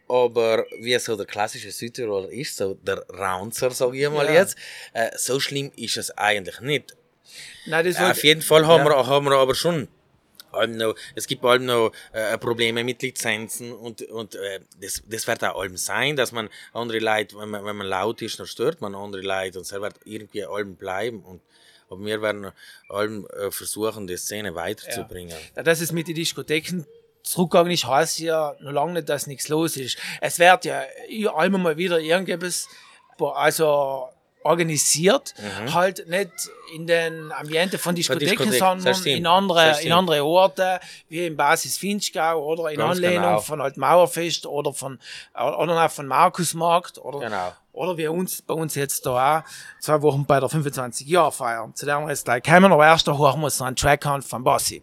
Aber 0.10 0.66
wie 0.80 0.98
so 1.00 1.16
der 1.16 1.26
klassische 1.28 1.72
Südtiroler 1.72 2.30
ist, 2.32 2.58
so 2.58 2.74
der 2.74 3.06
Raunzer, 3.10 3.70
sage 3.72 3.98
ich 3.98 4.10
mal 4.10 4.26
Ja. 4.26 4.34
jetzt, 4.34 4.58
äh, 4.94 5.10
so 5.16 5.40
schlimm 5.40 5.72
ist 5.76 5.98
es 5.98 6.10
eigentlich 6.18 6.60
nicht. 6.62 6.96
Nein, 7.68 7.86
das 7.86 7.96
Auf 7.98 8.02
wollte- 8.08 8.28
jeden 8.28 8.42
Fall 8.42 8.66
haben, 8.66 8.86
Ja. 8.86 8.90
wir, 8.98 9.08
haben 9.08 9.26
wir 9.26 9.38
aber 9.38 9.54
schon 9.56 9.88
noch, 10.68 10.96
es 11.14 11.28
gibt 11.28 11.46
allem 11.46 11.66
noch 11.66 11.92
äh, 12.12 12.36
Probleme 12.40 12.84
mit 12.84 13.04
Lizenzen 13.04 13.72
und, 13.72 14.02
und 14.10 14.34
äh, 14.34 14.62
das, 14.82 15.04
das 15.08 15.28
wird 15.28 15.44
auch 15.44 15.62
allem 15.62 15.78
sein, 15.78 16.16
dass 16.16 16.32
man 16.32 16.50
andere 16.74 16.98
Leute, 16.98 17.38
wenn 17.38 17.50
man, 17.50 17.64
wenn 17.66 17.76
man 17.76 17.86
laut 17.86 18.24
ist, 18.24 18.40
dann 18.40 18.48
stört 18.48 18.82
man 18.82 18.96
andere 18.96 19.22
Leute 19.22 19.60
und 19.60 19.66
es 19.66 19.72
wird 19.72 19.94
irgendwie 20.06 20.44
allem 20.44 20.76
bleiben. 20.76 21.22
Und, 21.24 21.42
aber 21.88 22.04
wir 22.04 22.20
werden 22.24 22.52
allem 22.88 23.28
äh, 23.28 23.52
versuchen, 23.52 24.08
die 24.08 24.18
Szene 24.18 24.56
weiterzubringen. 24.56 25.36
Ja, 25.56 25.62
dass 25.62 25.82
es 25.82 25.92
mit 25.92 26.08
den 26.08 26.16
Diskotheken 26.16 26.84
zurückgegangen 27.30 27.72
ist, 27.72 27.86
heißt 27.86 28.20
ja 28.20 28.56
noch 28.60 28.72
lange 28.72 28.94
nicht, 28.94 29.10
dass 29.10 29.28
nichts 29.28 29.48
los 29.50 29.78
ist. 29.78 29.98
Es 30.22 30.40
wird 30.40 30.66
ja 30.66 30.82
immer 31.40 31.58
mal 31.58 31.78
wieder 31.78 32.00
irgendwas, 32.00 32.68
also 33.20 34.10
organisiert, 34.44 35.36
halt 35.74 36.08
nicht 36.08 36.32
in 36.74 36.88
den 36.88 37.32
Ambiente 37.32 37.78
von 37.78 37.94
Diskotheken, 37.94 38.50
Diskothek, 38.50 38.60
sondern 38.60 39.04
in 39.04 39.28
andere, 39.28 39.82
in 39.82 39.92
andere 39.92 40.24
Orte, 40.24 40.80
wie 41.10 41.28
im 41.28 41.36
Basis 41.36 41.78
Finchgau 41.78 42.42
oder 42.44 42.72
in 42.72 42.78
Ganz 42.78 42.98
Anlehnung 42.98 43.24
genau. 43.24 43.42
von 43.42 43.62
halt 43.62 43.78
Mauerfest 43.78 44.46
oder 44.46 44.74
von, 44.74 44.98
oder 45.36 45.86
auch 45.86 45.92
von 45.92 46.08
Markusmarkt 46.08 46.98
oder, 47.00 47.20
Genau. 47.20 47.52
oder 47.74 47.98
wie 47.98 48.08
uns, 48.08 48.42
bei 48.42 48.54
uns 48.54 48.76
jetzt 48.76 49.06
da 49.06 49.40
auch, 49.40 49.44
zwei 49.82 50.02
Wochen 50.02 50.26
bei 50.26 50.40
der 50.40 50.50
25-Jahr-Feier. 50.50 51.72
Zu 51.76 51.86
der 51.86 52.00
wir 52.00 52.10
jetzt 52.10 52.26
gleich 52.26 52.44
kommen, 52.44 52.72
aber 52.72 52.86
erst 52.86 53.08
da 53.08 53.18
hören 53.18 53.42
wir 53.42 53.46
uns 53.46 53.60
noch 53.60 53.68
einen 53.68 53.76
Track 53.76 54.06
an 54.06 54.22
von 54.22 54.44
Bassi. 54.44 54.82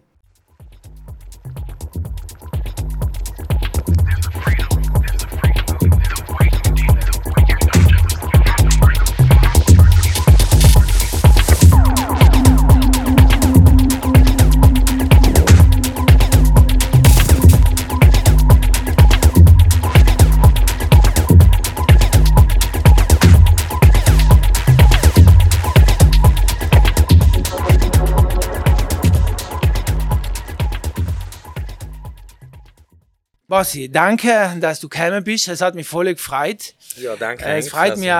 Bassi, 33.56 33.88
danke, 33.88 34.54
dass 34.60 34.80
du 34.80 34.88
gekommen 34.90 35.24
bist. 35.24 35.48
Es 35.48 35.62
hat 35.62 35.74
mich 35.74 35.88
voll 35.88 36.12
gefreut. 36.12 36.74
Ja, 36.96 37.16
danke. 37.16 37.42
Äh, 37.42 37.56
es 37.56 37.70
freut 37.70 37.96
mich, 37.96 38.12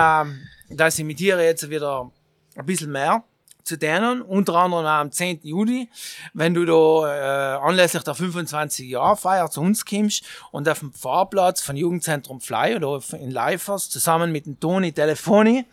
dass 0.71 0.97
ich 0.97 1.05
mit 1.05 1.19
dir 1.19 1.39
jetzt 1.39 1.69
wieder 1.69 2.09
ein 2.55 2.65
bisschen 2.65 2.91
mehr 2.91 3.23
zu 3.63 3.77
denen, 3.77 4.23
unter 4.23 4.55
anderem 4.55 4.87
am 4.87 5.11
10. 5.11 5.41
Juni, 5.43 5.89
wenn 6.33 6.55
du 6.55 6.65
da 6.65 7.53
äh, 7.53 7.57
anlässlich 7.59 8.01
der 8.01 8.15
25 8.15 8.89
Jahre 8.89 9.15
Feier 9.15 9.51
zu 9.51 9.61
uns 9.61 9.85
kommst 9.85 10.23
und 10.49 10.67
auf 10.67 10.79
dem 10.79 10.91
Fahrplatz 10.91 11.61
von 11.61 11.77
Jugendzentrum 11.77 12.41
Fly 12.41 12.75
oder 12.75 12.99
in 13.19 13.29
Leifers 13.29 13.91
zusammen 13.91 14.31
mit 14.31 14.47
dem 14.47 14.59
Toni 14.59 14.91
Telefoni, 14.91 15.65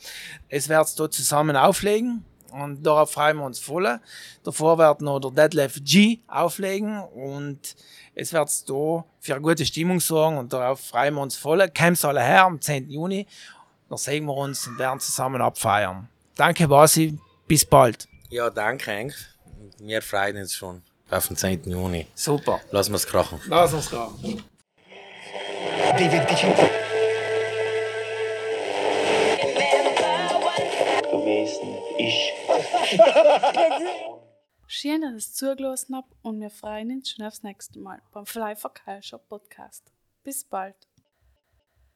es 0.51 0.69
wird's 0.69 0.95
da 0.95 1.11
zusammen 1.11 1.57
auflegen 1.57 2.23
und 2.55 2.85
darauf 2.87 3.13
freuen 3.13 3.39
wir 3.39 3.45
uns 3.45 3.59
voll. 3.59 3.99
Davor 4.43 4.77
wird 4.77 5.01
noch 5.01 5.21
der 5.21 5.31
Deadlift 5.31 5.85
G 5.85 6.19
auflegen 6.29 7.01
und 7.01 7.77
es 8.15 8.33
wird 8.33 8.49
da 8.69 9.05
für 9.21 9.35
eine 9.35 9.41
gute 9.41 9.67
Stimmung 9.67 10.01
sorgen 10.01 10.39
und 10.39 10.53
darauf 10.53 10.81
freuen 10.81 11.15
wir 11.15 11.23
uns 11.23 11.37
voll. 11.37 11.59
Kommt 11.77 12.05
alle 12.05 12.23
her 12.23 12.45
am 12.45 12.61
10. 12.61 12.91
Juni, 12.91 13.27
da 13.89 13.97
sehen 13.97 14.27
wir 14.27 14.35
uns 14.35 14.67
und 14.67 14.79
werden 14.79 15.01
zusammen 15.01 15.41
abfeiern. 15.41 16.09
Danke, 16.37 16.69
Basi, 16.69 17.19
bis 17.47 17.65
bald. 17.65 18.09
Ja, 18.31 18.51
danke, 18.51 18.91
Henk. 18.91 19.15
Wir 19.79 20.03
freuen 20.03 20.37
uns 20.37 20.55
schon 20.55 20.83
auf 21.11 21.29
den 21.29 21.37
10. 21.37 21.71
Juni. 21.71 22.07
Super. 22.15 22.61
Lassen 22.71 22.93
wir 22.93 22.97
es 22.97 23.07
krachen. 23.07 23.41
Lass 23.49 23.73
uns 23.73 23.91
gehen. 23.91 24.43
gewesen 31.25 31.79
ist. 31.99 32.35
Schön, 34.77 35.03
dass 35.03 35.29
ihr 35.29 35.35
zugelassen 35.35 35.95
habt 35.95 36.13
und 36.23 36.41
wir 36.41 36.51
freuen 36.51 36.91
uns 36.91 37.09
schon 37.09 37.25
aufs 37.25 37.45
nächste 37.45 37.79
Mal 37.79 38.03
beim 38.11 38.27
Fly 38.27 38.57
for 38.57 38.75
Culture 38.75 39.23
Podcast. 39.29 39.93
Bis 40.25 40.43
bald. 40.43 40.75